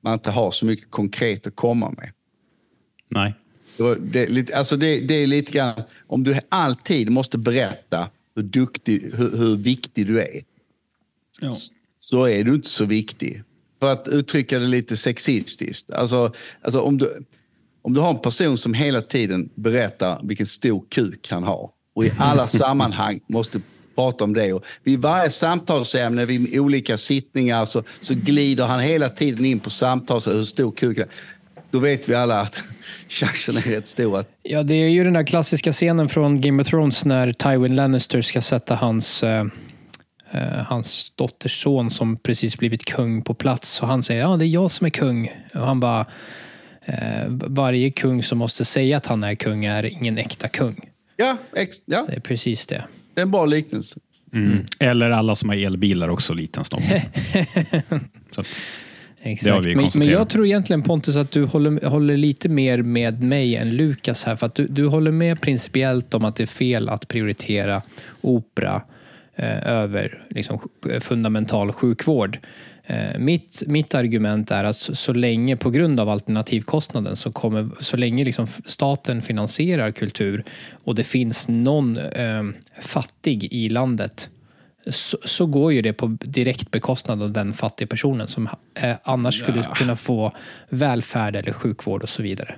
[0.00, 2.10] man inte har så mycket konkret att komma med.
[3.08, 3.34] Nej.
[3.98, 9.36] Det, alltså det, det är lite grann, om du alltid måste berätta hur, duktig, hur,
[9.36, 10.42] hur viktig du är
[11.98, 13.42] så är du inte så viktig.
[13.80, 15.90] För att uttrycka det lite sexistiskt.
[15.90, 16.32] Alltså,
[16.62, 17.24] alltså om, du,
[17.82, 22.04] om du har en person som hela tiden berättar vilken stor kuk han har och
[22.04, 23.60] i alla sammanhang måste
[23.94, 24.52] prata om det.
[24.52, 29.70] Och vid varje samtalsämne, vid olika sittningar så, så glider han hela tiden in på
[29.70, 31.12] samtal, hur stor kuk han är.
[31.70, 32.60] Då vet vi alla att
[33.08, 36.62] chansen är rätt stor att Ja, det är ju den där klassiska scenen från Game
[36.62, 39.44] of Thrones när Tywin Lannister ska sätta hans, eh,
[40.66, 43.82] hans dotters son som precis blivit kung på plats.
[43.82, 45.32] Och han säger ja, det är jag som är kung.
[45.54, 46.06] Och han bara,
[46.84, 50.90] eh, varje kung som måste säga att han är kung är ingen äkta kung.
[51.16, 52.84] Ja, ex, ja Det är precis det.
[53.14, 54.00] det är en bra liknelse.
[54.32, 54.64] Mm.
[54.78, 56.82] Eller alla som har elbilar också, liten snopp.
[59.22, 59.44] Exakt.
[59.44, 62.82] Det har vi men, men jag tror egentligen Pontus att du håller, håller lite mer
[62.82, 64.36] med mig än Lukas här.
[64.36, 67.82] För att du, du håller med principiellt om att det är fel att prioritera
[68.20, 68.82] opera
[69.36, 70.68] eh, över liksom,
[71.00, 72.38] fundamental sjukvård.
[72.84, 77.68] Eh, mitt, mitt argument är att så, så, länge, på grund av alternativkostnaden, så, kommer,
[77.80, 80.44] så länge liksom staten finansierar kultur
[80.84, 82.42] och det finns någon eh,
[82.80, 84.28] fattig i landet
[84.86, 89.38] så, så, går ju det på direkt bekostnad av den fattiga personen som eh, annars
[89.38, 89.74] skulle ja.
[89.74, 90.32] kunna få
[90.68, 92.54] välfärd eller sjukvård och så vidare.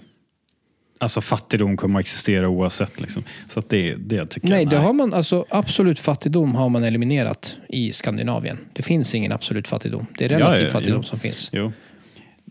[1.00, 3.00] Alltså fattigdom kommer att existera oavsett.
[3.00, 3.22] Liksom.
[3.48, 6.84] Så det, det tycker nej, jag, nej, det har man, alltså, absolut fattigdom har man
[6.84, 8.58] eliminerat i Skandinavien.
[8.72, 10.06] Det finns ingen absolut fattigdom.
[10.18, 11.08] Det är relativ ja, ja, fattigdom jo.
[11.08, 11.48] som finns.
[11.52, 11.72] Jo.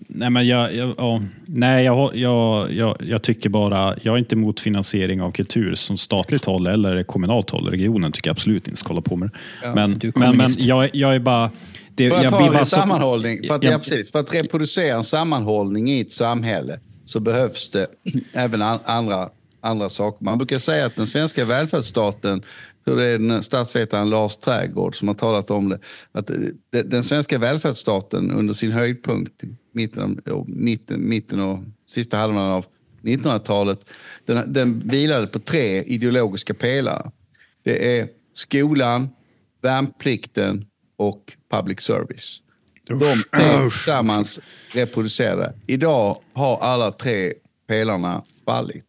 [0.07, 4.35] Nej, men jag, jag, ja, nej jag, jag, jag, jag tycker bara, jag är inte
[4.35, 7.69] emot finansiering av kultur som statligt håll eller kommunalt håll.
[7.69, 9.29] Regionen tycker jag absolut inte ska hålla på med
[9.63, 11.51] ja, Men, men, men jag, jag är bara...
[11.95, 15.89] Det, för att ta en sammanhållning, för att, ja, precis, för att reproducera en sammanhållning
[15.89, 17.87] i ett samhälle så behövs det
[18.33, 19.29] även andra,
[19.61, 20.25] andra saker.
[20.25, 22.43] Man brukar säga att den svenska välfärdsstaten
[22.85, 25.79] tror det är den statsvetaren Lars Trägård som har talat om det.
[26.11, 26.31] Att
[26.69, 32.65] den svenska välfärdsstaten under sin höjdpunkt mitten, mitten, mitten och sista halvan av
[33.01, 33.85] 1900-talet,
[34.25, 37.11] den, den vilade på tre ideologiska pelare.
[37.63, 39.09] Det är skolan,
[39.61, 40.65] värnplikten
[40.97, 42.41] och public service.
[42.87, 44.39] De är tillsammans
[44.73, 45.53] reproducerade.
[45.67, 47.33] Idag har alla tre
[47.67, 48.85] pelarna fallit.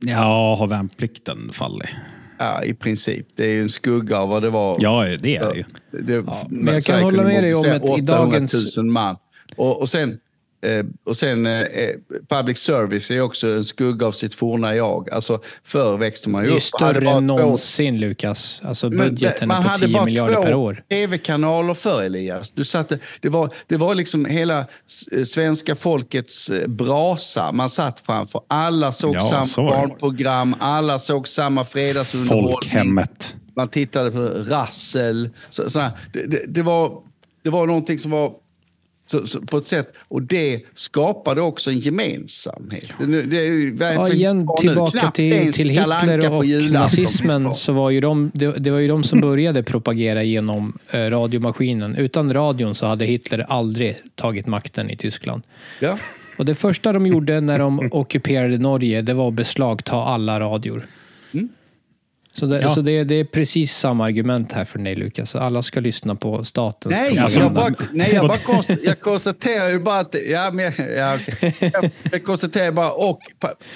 [0.00, 1.88] Ja, har värnplikten fallit?
[2.38, 3.26] Ja, i princip.
[3.36, 4.76] Det är ju en skugga av vad det var.
[4.78, 5.64] Ja, det är det ju.
[5.90, 8.76] Det, ja, men jag kan hålla med dig om att i dagens...
[8.76, 9.16] man.
[9.56, 10.18] Och, och sen
[10.64, 11.90] Eh, och sen eh, eh,
[12.28, 15.10] public service är också en skugga av sitt forna jag.
[15.10, 16.52] Alltså förr växte man ju upp.
[16.52, 18.00] Det är större än någonsin två...
[18.00, 18.62] Lukas.
[18.64, 20.62] Alltså budgeten är på 10 miljarder per år.
[20.62, 22.50] Man hade bara två tv-kanaler för Elias.
[22.50, 24.66] Du satte, det, var, det var liksom hela
[25.24, 28.40] svenska folkets brasa man satt framför.
[28.48, 32.52] Alla såg ja, samma så barnprogram, alla såg samma fredagsunderhållning.
[32.52, 33.36] Folkhemmet.
[33.56, 35.30] Man tittade på Rassel.
[35.50, 35.78] Så, så
[36.12, 37.02] det, det, det, var,
[37.42, 38.32] det var någonting som var
[39.06, 39.94] så, så, på ett sätt.
[40.08, 42.92] Och det skapade också en gemensamhet.
[42.98, 43.44] Det, det,
[43.94, 48.78] ja, igen tillbaka till, till Hitler och nazismen så var ju de, det, det, var
[48.78, 51.96] ju de som började propagera genom eh, radiomaskinen.
[51.96, 55.42] Utan radion så hade Hitler aldrig tagit makten i Tyskland.
[55.80, 55.98] Ja.
[56.38, 60.86] Och det första de gjorde när de ockuperade Norge, det var att beslagta alla radior.
[61.32, 61.48] Mm.
[62.36, 62.68] Så, det, ja.
[62.68, 65.34] så det, det, är precis samma argument här för dig Lukas.
[65.34, 69.70] Alla ska lyssna på statens Nej, alltså, jag, bara, nej jag, bara konst, jag konstaterar
[69.70, 70.14] ju bara att...
[70.26, 71.52] Ja, men, ja, okay.
[71.72, 73.20] jag, jag konstaterar bara, och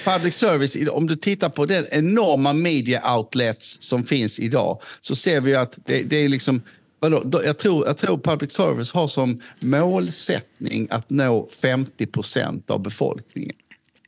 [0.03, 5.41] public service, om du tittar på den enorma media outlets som finns idag, så ser
[5.41, 6.61] vi att det, det är liksom...
[7.01, 12.79] Vadå, jag, tror, jag tror public service har som målsättning att nå 50 procent av
[12.79, 13.55] befolkningen.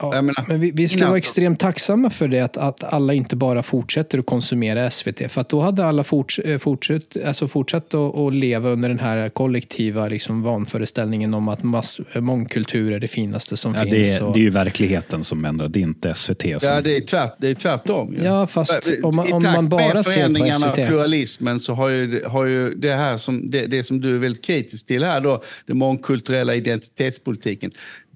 [0.01, 3.35] Ja, menar, men vi, vi ska vara extremt tacksamma för det, att, att alla inte
[3.35, 5.31] bara fortsätter att konsumera SVT.
[5.31, 8.99] För att då hade alla forts, eh, fortsatt, alltså fortsatt att, att leva under den
[8.99, 13.91] här kollektiva liksom, vanföreställningen om att mass, mångkultur är det finaste som ja, finns.
[13.91, 14.33] Det är, och...
[14.33, 16.41] det är ju verkligheten som ändrar, det är inte SVT.
[16.41, 16.59] Som...
[16.61, 18.15] Ja, det är, tvärt, det är tvärtom.
[18.17, 20.79] Ja, ja fast om man, om man bara ser på SVT.
[20.79, 24.19] I pluralismen så har ju, har ju det här som, det, det som du är
[24.19, 27.71] väldigt kritisk till här då, den mångkulturella identitetspolitiken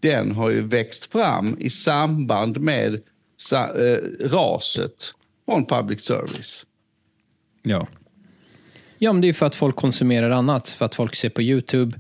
[0.10, 5.14] den har ju växt fram i samband med eh, raset
[5.46, 6.66] från public service.
[7.64, 7.88] Ja.
[8.98, 10.70] Ja, men det är för att folk konsumerar annat.
[10.70, 11.98] För att folk ser på YouTube.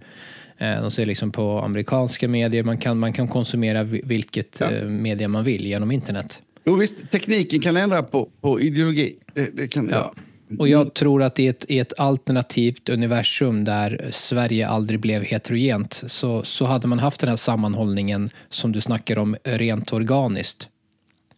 [0.57, 2.63] Eh, de ser liksom på amerikanska medier.
[2.63, 4.71] Man kan, man kan konsumera vilket ja.
[4.71, 6.41] Eh, media man vill genom internet.
[6.65, 9.15] Jo, visst, tekniken kan ändra på, på ideologi.
[9.33, 10.13] Det, det kan, ja.
[10.15, 10.21] ja.
[10.59, 16.03] Och jag tror att i ett, i ett alternativt universum där Sverige aldrig blev heterogent
[16.07, 20.67] så, så hade man haft den här sammanhållningen som du snackar om rent organiskt.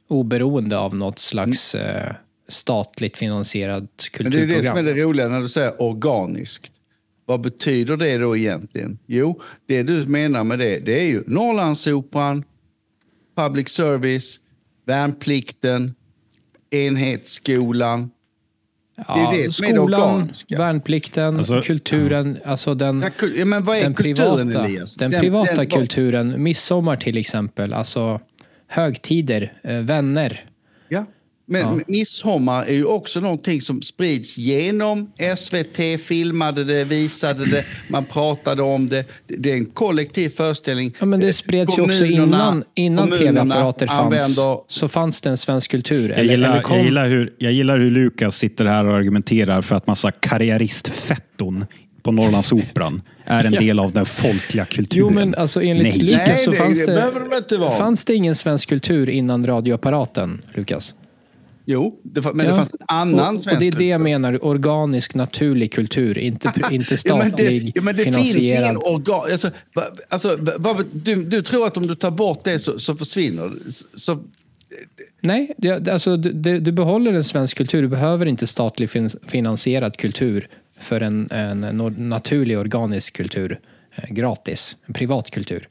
[0.07, 1.87] Oberoende av något slags mm.
[1.87, 2.11] eh,
[2.47, 4.41] statligt finansierad kulturprogram.
[4.41, 6.71] Men det är det som är det roliga när du säger organiskt.
[7.25, 8.99] Vad betyder det då egentligen?
[9.05, 12.43] Jo, det du menar med det, det är ju Norrlandsoperan,
[13.35, 14.39] public service,
[14.85, 15.95] värnplikten,
[16.71, 18.09] enhetsskolan,
[19.07, 20.57] Ja, det är det som skolan, är det organiska.
[20.57, 24.95] värnplikten, alltså, kulturen, alltså den, ja, men vad är den kulturen, privata, Elias?
[24.95, 28.19] Den, den privata den, kulturen, midsommar till exempel, alltså
[28.67, 30.45] högtider, eh, vänner.
[30.89, 31.05] Ja,
[31.49, 31.79] men ja.
[31.87, 38.61] midsommar är ju också någonting som sprids genom SVT, filmade det, visade det, man pratade
[38.61, 39.05] om det.
[39.27, 40.93] Det är en kollektiv föreställning.
[40.99, 43.99] Ja, men det spreds ju också innan, innan tv-apparater fanns.
[43.99, 44.59] Använder...
[44.67, 46.09] Så fanns det en svensk kultur.
[46.09, 46.77] Jag, gillar, eller kom...
[46.77, 51.65] jag, gillar hur, jag gillar hur Lukas sitter här och argumenterar för att massa karriäristfetton
[52.03, 55.07] på Norrlandsoperan är en del av den folkliga kulturen.
[55.07, 56.05] Jo, men alltså enligt Nej.
[56.05, 57.11] Lukas så fanns det,
[57.49, 60.95] det, det fanns det ingen svensk kultur innan radioapparaten, Lukas.
[61.69, 64.45] Jo, det, men det fanns en annan och, svensk och det är det jag menar,
[64.45, 66.17] organisk, naturlig kultur.
[66.17, 69.31] Inte, inte Ja, men statlig, det, ja, men det finns ingen organ...
[69.31, 69.51] Alltså,
[70.09, 70.35] alltså,
[70.91, 73.51] du, du tror att om du tar bort det så, så försvinner.
[73.95, 74.23] Så,
[75.21, 77.81] Nej, det, alltså, du, du behåller en svensk kultur.
[77.81, 80.49] Du behöver inte statligt fin- finansierad kultur
[80.79, 81.59] för en, en,
[81.97, 83.59] naturlig organisk kultur
[83.95, 84.75] eh, gratis.
[84.85, 85.69] En privat kultur.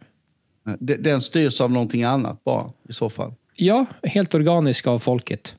[0.79, 3.33] de- den styrs av någonting annat bara i så fall.
[3.55, 5.55] Ja, helt organisk av folket.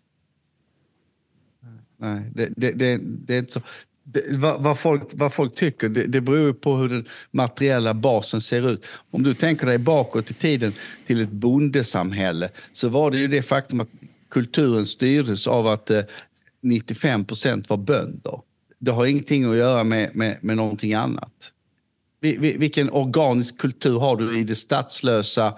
[1.97, 3.61] Nej, det, det, det, det är inte så.
[4.03, 7.93] Det, vad, vad, folk, vad folk tycker, det, det beror ju på hur den materiella
[7.93, 8.85] basen ser ut.
[9.11, 10.73] Om du tänker dig bakåt i tiden
[11.07, 13.89] till ett bondesamhälle så var det ju det faktum att
[14.29, 16.01] kulturen styrdes av att eh,
[16.61, 18.41] 95 procent var bönder.
[18.79, 21.51] Det har ingenting att göra med, med, med någonting annat.
[22.19, 25.53] Vil, vilken organisk kultur har du i det statslösa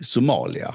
[0.00, 0.74] Somalia?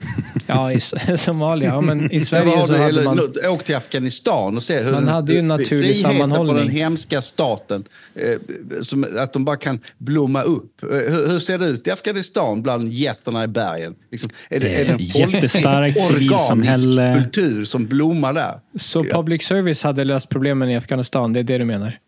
[0.46, 0.80] Ja, i
[1.16, 1.68] Somalia.
[1.68, 3.20] Ja, men I Sverige så hade eller, man...
[3.46, 6.46] Åk till Afghanistan och se hur Man hade ju en naturlig friheten sammanhållning.
[6.46, 7.84] från den hemska staten.
[8.14, 8.38] Eh,
[8.82, 10.82] som, att de bara kan blomma upp.
[10.82, 13.94] Eh, hur, hur ser det ut i Afghanistan bland getterna i bergen?
[14.10, 17.02] Liksom, är, det, är det en jättestarkt civilsamhälle.
[17.02, 18.60] organisk kultur som blommar där?
[18.74, 21.98] Så public service hade löst problemen i Afghanistan, det är det du menar?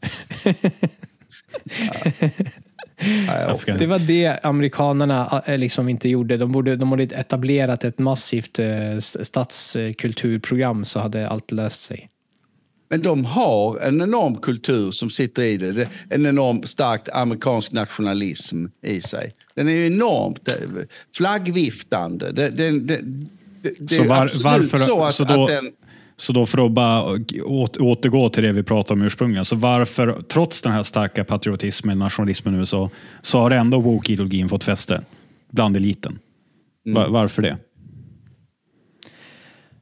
[3.78, 6.36] Det var det amerikanerna eh, liksom inte gjorde.
[6.36, 12.09] De borde, de borde etablerat ett massivt eh, statskulturprogram så hade allt löst sig.
[12.90, 15.88] Men de har en enorm kultur som sitter i det.
[16.11, 19.30] En enorm starkt amerikansk nationalism i sig.
[19.55, 20.55] Den är ju enormt eh,
[21.16, 22.32] flaggviftande.
[22.32, 22.98] Det, det, det,
[23.62, 25.72] det, det Så är var- absolut varför- så att, så då- att den...
[26.16, 27.02] Så då för att bara
[27.44, 29.44] åt, återgå till det vi pratade om ursprungligen.
[29.44, 32.90] Så varför, trots den här starka patriotismen, nationalismen i USA,
[33.22, 35.02] så har ändå woke-ideologin fått fäste
[35.50, 36.18] bland eliten?
[36.84, 37.56] Va- varför det?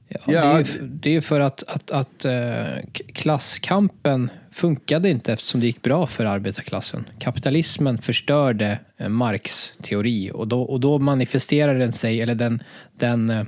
[0.09, 5.11] Ja, Ja, det, är ju, det är ju för att, att, att eh, klasskampen funkade
[5.11, 7.05] inte eftersom det gick bra för arbetarklassen.
[7.18, 12.62] Kapitalismen förstörde eh, Marx teori och då, och då manifesterar den sig, eller den,
[12.99, 13.45] den, eh,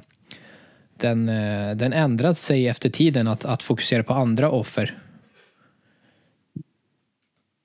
[1.03, 4.99] den, eh, den ändrade sig efter tiden att, att fokusera på andra offer.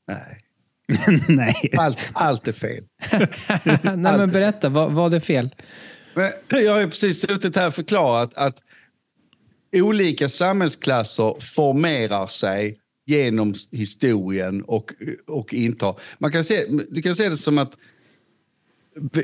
[0.08, 0.44] Nej.
[1.28, 1.72] Nej.
[1.78, 2.84] Allt, allt är fel.
[3.84, 5.50] Nej men berätta, vad, vad är fel?
[6.50, 8.58] Jag har ju precis suttit här och förklarat att
[9.76, 14.94] olika samhällsklasser formerar sig genom historien och,
[15.28, 16.00] och intar.
[16.18, 17.72] Man kan se, du kan se det som att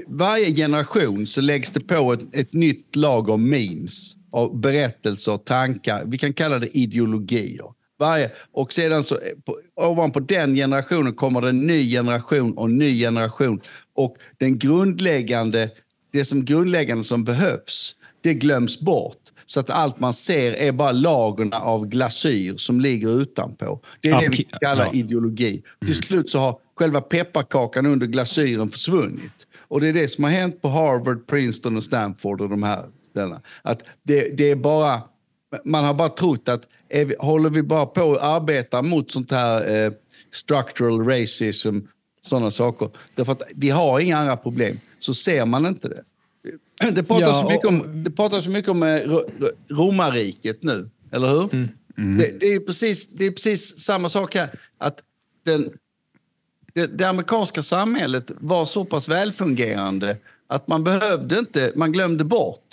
[0.08, 6.04] varje generation så läggs det på ett, ett nytt lag av memes, av berättelser, tankar.
[6.06, 7.66] Vi kan kalla det ideologier.
[8.00, 12.78] Varje, och sedan så på, ovanpå den generationen kommer det en ny generation och en
[12.78, 13.62] ny generation.
[13.96, 15.70] Och den grundläggande,
[16.12, 19.18] det som grundläggande som behövs, det glöms bort.
[19.46, 23.80] Så att allt man ser är bara lagren av glasyr som ligger utanpå.
[24.02, 24.94] Det är det vi kallar ja.
[24.94, 25.64] ideologi.
[25.86, 29.48] Till slut så har själva pepparkakan under glasyren försvunnit.
[29.74, 32.86] Och det är det som har hänt på Harvard, Princeton och Stanford och de här
[33.10, 33.42] ställena.
[33.62, 35.02] Att det, det är bara,
[35.66, 39.86] man har bara trott att vi, håller vi bara på att arbeta mot sånt här
[39.86, 39.92] eh,
[40.32, 41.80] structural racism,
[42.22, 42.90] sådana saker.
[43.16, 44.80] Därför att vi har inga andra problem.
[44.98, 46.04] Så ser man inte det.
[46.92, 49.52] Det pratas, Ja, så, mycket och- om, det pratas så mycket om eh, ro- ro-
[49.70, 51.50] romarriket nu, eller hur?
[51.54, 52.18] Mm.
[52.18, 54.50] Det, det, är precis, det är precis samma sak här.
[54.78, 55.00] Att
[55.46, 55.70] den,
[56.74, 60.18] det, det amerikanska samhället var så pass välfungerande
[60.48, 62.68] att man behövde inte, man glömde bort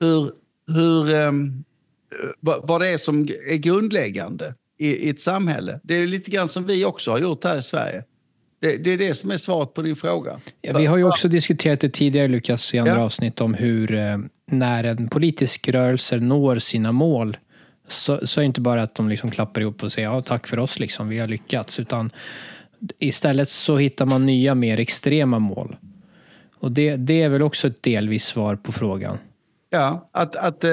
[0.00, 0.32] hur,
[0.66, 1.04] hur,
[2.40, 5.80] vad, vad det är som är grundläggande i, i ett samhälle.
[5.82, 8.04] Det är lite grann som vi också har gjort här i Sverige.
[8.60, 10.40] Det, det är det som är svaret på din fråga.
[10.60, 13.00] Ja, vi har ju också diskuterat det tidigare, Lukas, i andra Ja.
[13.04, 17.36] avsnitt om hur eh, när en politisk rörelse når sina mål
[17.88, 20.46] så, så är det inte bara att de liksom klappar ihop och säger ja, tack
[20.46, 21.80] för oss, liksom, vi har lyckats.
[21.80, 22.10] Utan
[22.98, 25.76] istället så hittar man nya, mer extrema mål.
[26.54, 29.18] Och det, det är väl också ett delvis svar på frågan.
[29.70, 30.70] Ja, att, att eh,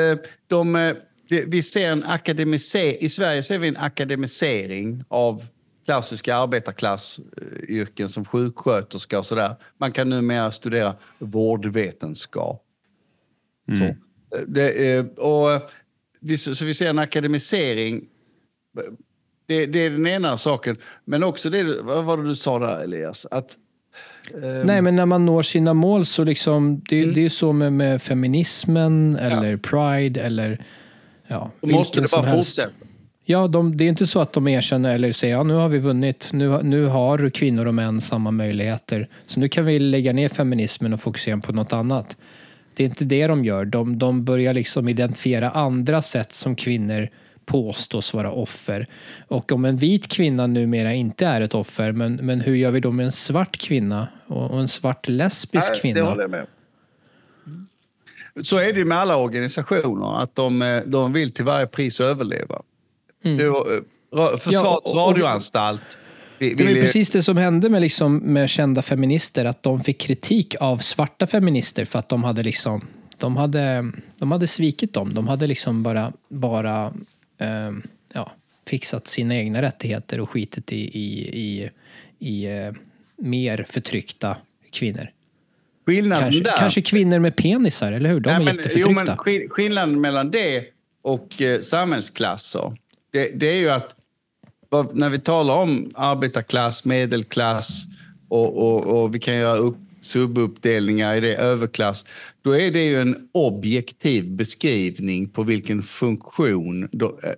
[0.48, 0.94] de, eh,
[1.30, 5.46] vi- ser en akademisering, i Sverige ser vi en akademisering av
[5.86, 9.56] klassiska arbetarklassyrken som sjuksköterska och sådär.
[9.78, 12.64] Man kan numera studera vårdvetenskap.
[13.78, 15.62] Så, Eh, det, och
[16.20, 18.06] vi, så vi ser en akademisering.
[19.48, 20.78] Det, det är den ena saken.
[21.06, 23.28] Men också det, vad var det du sa där Elias?
[23.32, 23.58] Att,
[24.44, 27.54] eh, Nej, men när man når sina mål så liksom, det, det är ju så
[27.54, 30.66] med, med feminismen eller pride eller
[31.28, 32.72] ja, då måste det bara fortsätta.
[33.30, 35.78] Ja, de, det är inte så att de erkänner eller säger ja, nu har vi
[35.78, 36.30] vunnit.
[36.32, 39.10] Nu, nu har kvinnor och män samma möjligheter.
[39.26, 42.18] Så nu kan vi lägga ner feminismen och fokusera på något annat.
[42.74, 43.66] Det är inte det de gör.
[43.66, 47.10] De, de börjar liksom identifiera andra sätt som kvinnor
[47.48, 48.88] påstås vara offer.
[49.28, 52.80] Och om en vit kvinna numera inte är ett offer, men, men hur gör vi
[52.80, 56.00] då med en svart kvinna och, och en svart lesbisk Nej, kvinna?
[56.00, 56.46] Det håller jag med.
[58.44, 62.62] Så är det med alla organisationer, att de, eh, de vill till varje pris överleva.
[63.24, 63.38] Mm.
[63.38, 65.82] Det eh, Försvarets Ja, radioanstalt
[66.40, 69.84] vi- Det var ju- precis det som hände med, liksom, med kända feminister, att de
[69.84, 72.88] fick kritik av svarta feminister för att de hade liksom
[73.20, 75.14] de hade, de hade svikit dem.
[75.14, 76.94] De hade liksom bara, bara
[77.38, 77.72] eh,
[78.14, 78.32] ja,
[78.68, 81.70] fixat sina egna rättigheter och skitit i, i, i,
[82.20, 82.72] i eh,
[83.18, 84.38] mer förtryckta
[84.72, 85.10] kvinnor.
[85.86, 86.58] skillnaden Kanske, där.
[86.58, 88.20] kanske kvinnor med penisar, eller hur?
[88.20, 88.90] De Nej, är men, jätteförtryckta.
[88.90, 90.64] jo, men skill- skillnaden mellan det
[91.02, 92.78] och eh, samhällsklasser,
[93.12, 93.94] det, det är ju att
[94.94, 97.84] när vi talar om arbetarklass, medelklass
[98.30, 102.06] och, och, och vi kan göra upp, subuppdelningar i det, överklass,
[102.48, 107.32] då är det ju en objektiv beskrivning på vilken funktion då, eh,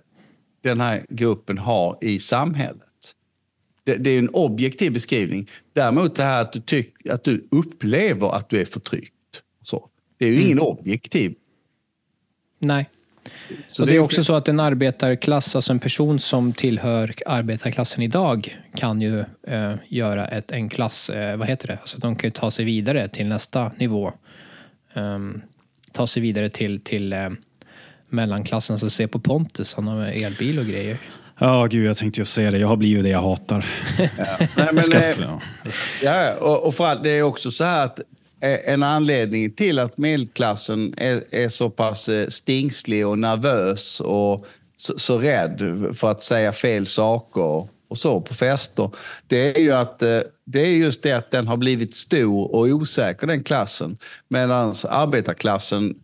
[0.62, 3.14] den här gruppen har i samhället.
[3.84, 5.48] Det, det är en objektiv beskrivning.
[5.72, 9.14] Däremot det här att du, tyck, att du upplever att du är förtryckt.
[9.62, 9.88] Så.
[10.18, 11.34] Det är ju ingen objektiv.
[12.58, 12.88] Nej.
[13.70, 18.02] Så och det är också så att en arbetarklass, alltså en person som tillhör arbetarklassen
[18.02, 22.28] idag kan ju eh, göra ett, en klass, eh, vad heter det, alltså de kan
[22.28, 24.12] ju ta sig vidare till nästa nivå.
[24.94, 25.42] Ehm,
[25.92, 27.28] ta sig vidare till, till eh,
[28.08, 30.98] mellanklassen, så se på Pontus, han har elbil och grejer.
[31.38, 32.58] Ja, gud, jag tänkte ju säga det.
[32.58, 33.66] Jag har blivit det jag hatar.
[34.56, 35.40] Nej, men, Ska, eh, ja.
[36.02, 37.98] Ja, och, och för att det är också så här att
[38.40, 44.46] eh, en anledning till att medelklassen är, är så pass eh, stingslig och nervös och
[44.76, 48.90] så, så rädd för att säga fel saker och så på fester,
[49.26, 52.66] det är ju att eh, det är just det att den har blivit stor och
[52.66, 53.98] osäker, den klassen.
[54.28, 55.94] Medan arbetarklassen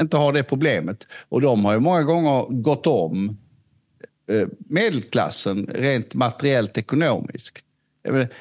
[0.00, 1.06] inte har det problemet.
[1.28, 3.36] Och de har ju många gånger gått om
[4.30, 7.64] eh, medelklassen rent materiellt ekonomiskt.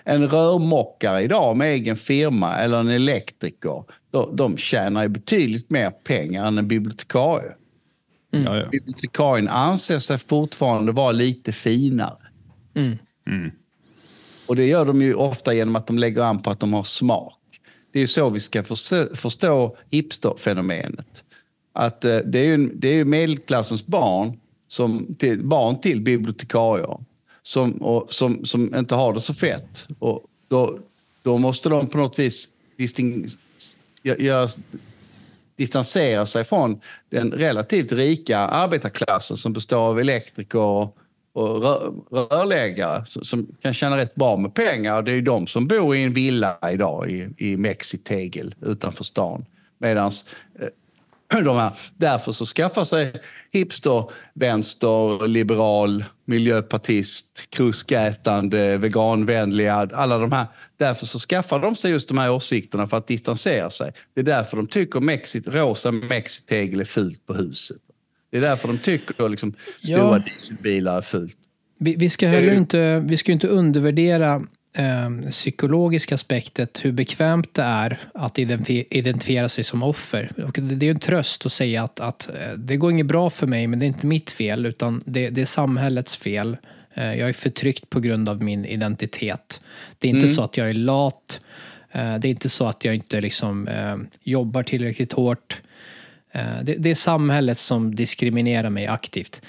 [0.03, 5.89] En rörmokare idag med egen firma eller en elektriker, de, de tjänar ju betydligt mer
[5.89, 7.51] pengar än en bibliotekarie.
[8.31, 8.65] Ja, ja.
[8.71, 12.26] Bibliotekarien anser sig fortfarande vara lite finare.
[12.77, 12.97] Mm.
[13.27, 13.51] mm.
[14.47, 16.83] Och det gör de ju ofta genom att de lägger an på att de har
[16.83, 17.33] smak.
[17.91, 18.63] Det är så vi ska
[19.13, 21.23] förstå, hipsterfenomenet.
[21.73, 26.97] Att eh, det är ju, det är ju medelklassens barn, som, till, barn till bibliotekarier,
[27.43, 29.87] som, och, som, som inte har det så fett.
[29.99, 30.79] Och då,
[31.21, 33.27] då måste de på något vis disting,
[34.03, 34.47] göra,
[35.55, 40.97] distansera sig från den relativt rika arbetarklassen som består av elektriker och
[41.37, 45.01] och rör, rörläggare som, som kan tjäna rätt bra med pengar.
[45.01, 49.45] Det är ju de som bor i en villa idag i, i Mexitegel utanför stan.
[49.77, 50.11] Medan
[50.59, 53.13] eh, de här, därför så skaffar sig
[53.51, 60.45] hipster, vänster, liberal, miljöpartist, kruskätande, veganvänliga, alla de här.
[60.77, 63.93] Därför så skaffar de sig just de här åsikterna för att distansera sig.
[64.13, 67.77] Det är därför de tycker Mexit, rosa Mexitegel är fult på huset.
[68.29, 69.53] Det är därför de tycker liksom,
[69.83, 70.19] stora Ja.
[70.19, 71.37] dieselbilar är fult.
[71.79, 74.41] Vi, vi ska heller inte, vi ska inte undervärdera
[74.77, 80.31] eh, psykologiska aspektet, hur bekvämt det är att identifi- identifiera sig som offer.
[80.45, 83.47] Och det är en tröst att säga att, att eh, det går inget bra för
[83.47, 86.57] mig, men det är inte mitt fel, utan det, det är samhällets fel.
[86.93, 89.61] Eh, jag är förtryckt på grund av min identitet.
[89.99, 91.39] Det är inte så att jag är lat.
[91.91, 95.61] Eh, det är inte så att jag inte liksom, eh, jobbar tillräckligt hårt.
[96.31, 99.41] Eh, Det, det är samhället som diskriminerar mig aktivt.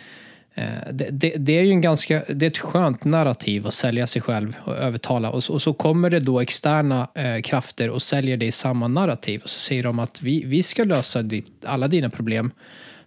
[0.55, 4.07] Eh, Det, det, det är ju en ganska, det är ett skönt narrativ att sälja
[4.07, 5.31] sig själv och övertala.
[5.31, 8.89] Och så, och så kommer det då externa eh, krafter och säljer det i samma
[8.89, 9.41] narrativ.
[9.45, 12.51] Och så säger de att vi, vi ska lösa ditt, alla dina problem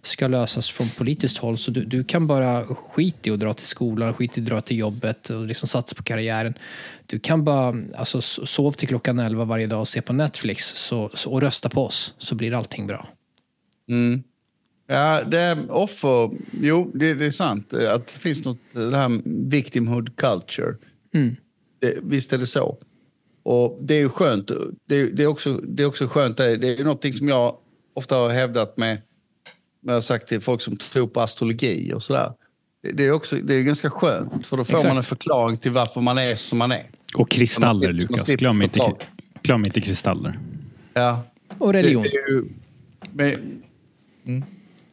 [0.04, 1.58] ska lösas från politiskt håll.
[1.58, 4.60] Så du, du kan bara skita i att dra till skolan, skita i att dra
[4.60, 6.54] till jobbet och liksom satsa på karriären.
[7.06, 11.10] Du kan bara alltså, sov till klockan 11 varje dag och se på Netflix så,
[11.14, 13.08] så, och rösta på oss så blir allting bra.
[13.92, 14.22] Mm.
[14.86, 16.30] Ja, det är offer...
[16.60, 19.20] Jo, det, det är sant att det finns något, det här
[19.50, 20.74] victimhood culture.
[21.14, 21.36] Mm.
[21.78, 22.78] Det, visst är det så.
[23.42, 24.50] Och det är ju skönt.
[24.86, 26.36] Det, det, är, också, det är också skönt.
[26.36, 27.56] Det, det är någonting som jag
[27.94, 28.98] ofta har hävdat med,
[29.80, 32.32] med jag har sagt till folk som tror på astrologi och sådär.
[32.82, 34.88] Det, det är också det är ganska skönt för då får Exakt.
[34.88, 36.86] man en förklaring till varför man är som man är.
[37.14, 38.34] Och kristaller, Man slipper- man Lukas.
[38.34, 38.80] Glöm inte,
[39.42, 40.38] glöm inte kristaller.
[40.94, 41.22] Ja.
[41.58, 42.02] Och religion.
[42.02, 42.44] Det, det är ju,
[43.12, 43.62] men,
[44.26, 44.44] mm.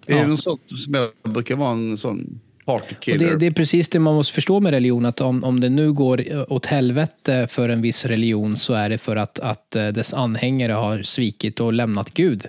[0.05, 0.27] Det är Ja.
[0.27, 3.30] något sånt som jag brukar vara en sån party Och killer.
[3.30, 5.93] det, det är precis det man måste förstå med religion, att om, om det nu
[5.93, 6.23] går
[6.53, 10.73] åt helvete för en viss religion så är det för att, att eh, dess anhängare
[10.73, 12.45] har svikit och lämnat Gud.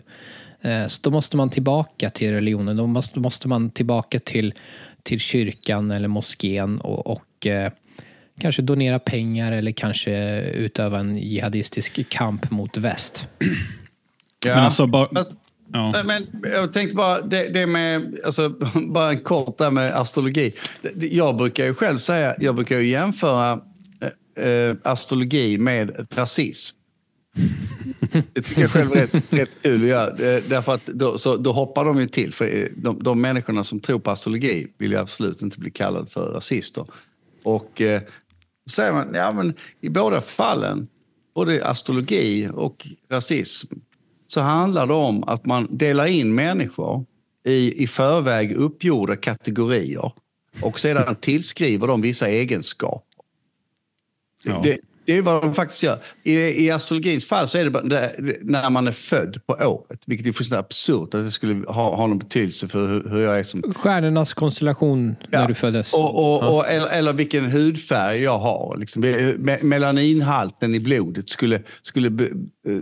[0.61, 4.55] Eh, Så då måste man tillbaka till religionen, då måste, då måste man tillbaka till,
[5.03, 7.73] till kyrkan eller moskén och, och eh,
[8.41, 13.27] kanske donera pengar eller kanske utöva en jihadistisk kamp mot väst.
[14.45, 14.55] Ja.
[14.55, 15.25] Men alltså, bara,
[15.73, 15.91] ja.
[15.93, 18.49] Nej, Men jag tänkte bara, det, det med, alltså,
[18.89, 20.55] bara en kort där med astrologi.
[20.97, 23.61] Jag brukar ju själv säga, jag brukar ju jämföra
[24.37, 26.77] eh, eh astrologi med rasism.
[28.33, 30.41] Det tycker jag själv är rätt, rätt kul att göra.
[30.41, 32.35] Därför att då, så, då hoppar de ju till.
[32.35, 36.33] För de, de människorna som tror på astrologi vill ju absolut inte bli kallade för
[36.33, 36.87] rasister.
[37.43, 38.03] Och eh,
[38.71, 40.89] säger man, ja men i båda fallen,
[41.35, 43.75] både astrologi och rasism,
[44.31, 47.05] så handlar det om att man delar in människor
[47.45, 50.13] i, i förväg uppgjorda kategorier
[50.63, 53.07] och sedan tillskriver dem vissa egenskaper.
[54.45, 54.61] Ja.
[54.65, 55.99] Det, det är vad de faktiskt gör.
[56.23, 56.35] I,
[56.67, 60.27] I astrologins fall så är det, bara, det när man är född på året, vilket
[60.27, 63.45] är fullständigt absurt att det skulle ha, ha någon betydelse för hur, hur jag är
[63.45, 65.47] som Stjärnornas konstellation när Ja.
[65.47, 65.93] du föddes.
[65.93, 68.77] och, och, och, eller, eller vilken hudfärg jag har.
[68.79, 69.05] Liksom.
[69.05, 72.29] Me- Melaninhalten i blodet skulle, skulle,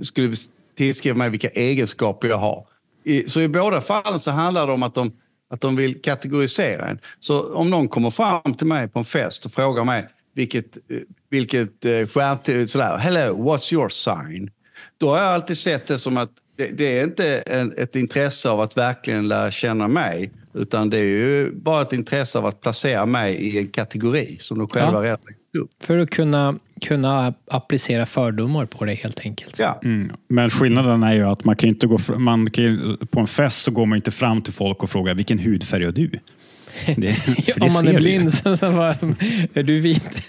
[0.03, 0.35] skulle
[0.79, 2.67] tillskriva mig vilka egenskaper jag har.
[3.05, 5.13] I, så i båda fallen så handlar det om att de,
[5.51, 6.99] att de vill kategorisera en.
[7.21, 10.99] Så om någon kommer fram till mig på en fest och frågar mig vilket, eh,
[11.31, 14.51] vilket eh, stjärntecken, sådär, hello, what's your sign?
[14.99, 18.51] Då har jag alltid sett det som att det, det är inte en, ett intresse
[18.51, 22.61] av att verkligen lära känna mig, utan det är ju bara ett intresse av att
[22.61, 25.03] placera mig i en kategori som de själva Ja.
[25.03, 25.19] redan
[25.53, 25.71] upp.
[25.81, 29.59] För att kunna, kunna applicera fördomar på dig helt enkelt.
[29.59, 29.81] Ja.
[29.85, 30.13] Mm.
[30.29, 33.63] Men skillnaden är ju att man kan inte gå fr- man kan på en fest
[33.63, 36.11] så går man inte fram till folk och frågar vilken hudfärg har du?
[36.87, 38.97] Det, det Om man är blind så, så bara,
[39.55, 40.29] är du vit?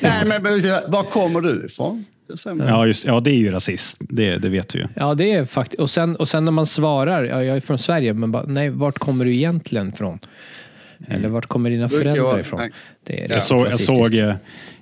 [0.00, 0.42] Nej, men
[0.88, 2.04] var kommer du ifrån?
[2.44, 2.64] Det.
[2.66, 4.04] Ja, just, ja, det är ju rasism.
[4.08, 4.86] Det, det vet du ju.
[4.94, 5.80] Ja, det är faktiskt.
[5.80, 8.70] Och sen, och sen när man svarar, ja, jag är från Sverige, men bara, nej,
[8.70, 9.92] vart kommer du egentligen
[11.08, 12.70] Eller vart kommer dina föräldrar jag- ifrån?
[13.04, 14.34] Det är Jag, såg, jag, såg, eh,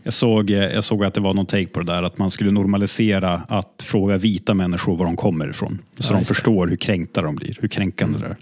[0.02, 2.30] jag, såg, eh, jag såg att det var någon take på det där, att man
[2.30, 5.78] skulle normalisera att fråga vita människor var de kommer ifrån.
[5.98, 6.34] Så de just det.
[6.34, 8.36] förstår hur kränkta de blir, hur kränkande det är.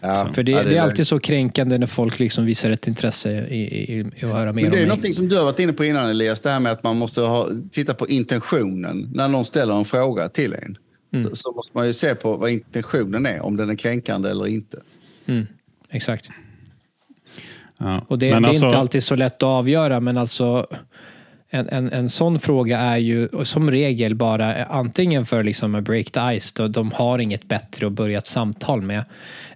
[0.00, 0.30] Ja.
[0.34, 3.60] För det, Ja, det är alltid så kränkande när folk liksom visar ett intresse i,
[3.60, 5.72] i, i att höra mer Men det är om någonting som du har varit inne
[5.72, 9.44] på innan Elias, det här med att man måste ha, titta på intentionen när någon
[9.44, 10.78] ställer en fråga till en.
[11.14, 11.28] Mm.
[11.28, 14.46] Så, så måste man ju se på vad intentionen är, om den är kränkande eller
[14.46, 14.80] inte.
[15.26, 15.46] Mm,
[15.90, 16.28] exakt.
[17.78, 18.02] Ja.
[18.08, 20.66] Och det, det är alltså- inte alltid så lätt att avgöra, men alltså
[21.48, 26.10] en, en, en sån fråga är ju som regel bara antingen för liksom att break
[26.10, 29.04] the ice, då de har inget bättre att börja ett samtal med.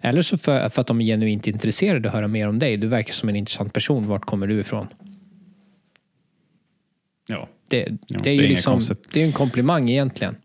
[0.01, 2.77] Eller så för, för att de är genuint intresserade att höra mer om dig.
[2.77, 4.07] Du verkar som en intressant person.
[4.07, 4.87] Vart kommer du ifrån?
[7.27, 7.49] Ja.
[7.69, 8.81] Det, det är det är ju inget liksom,
[9.13, 10.37] det är en komplimang egentligen.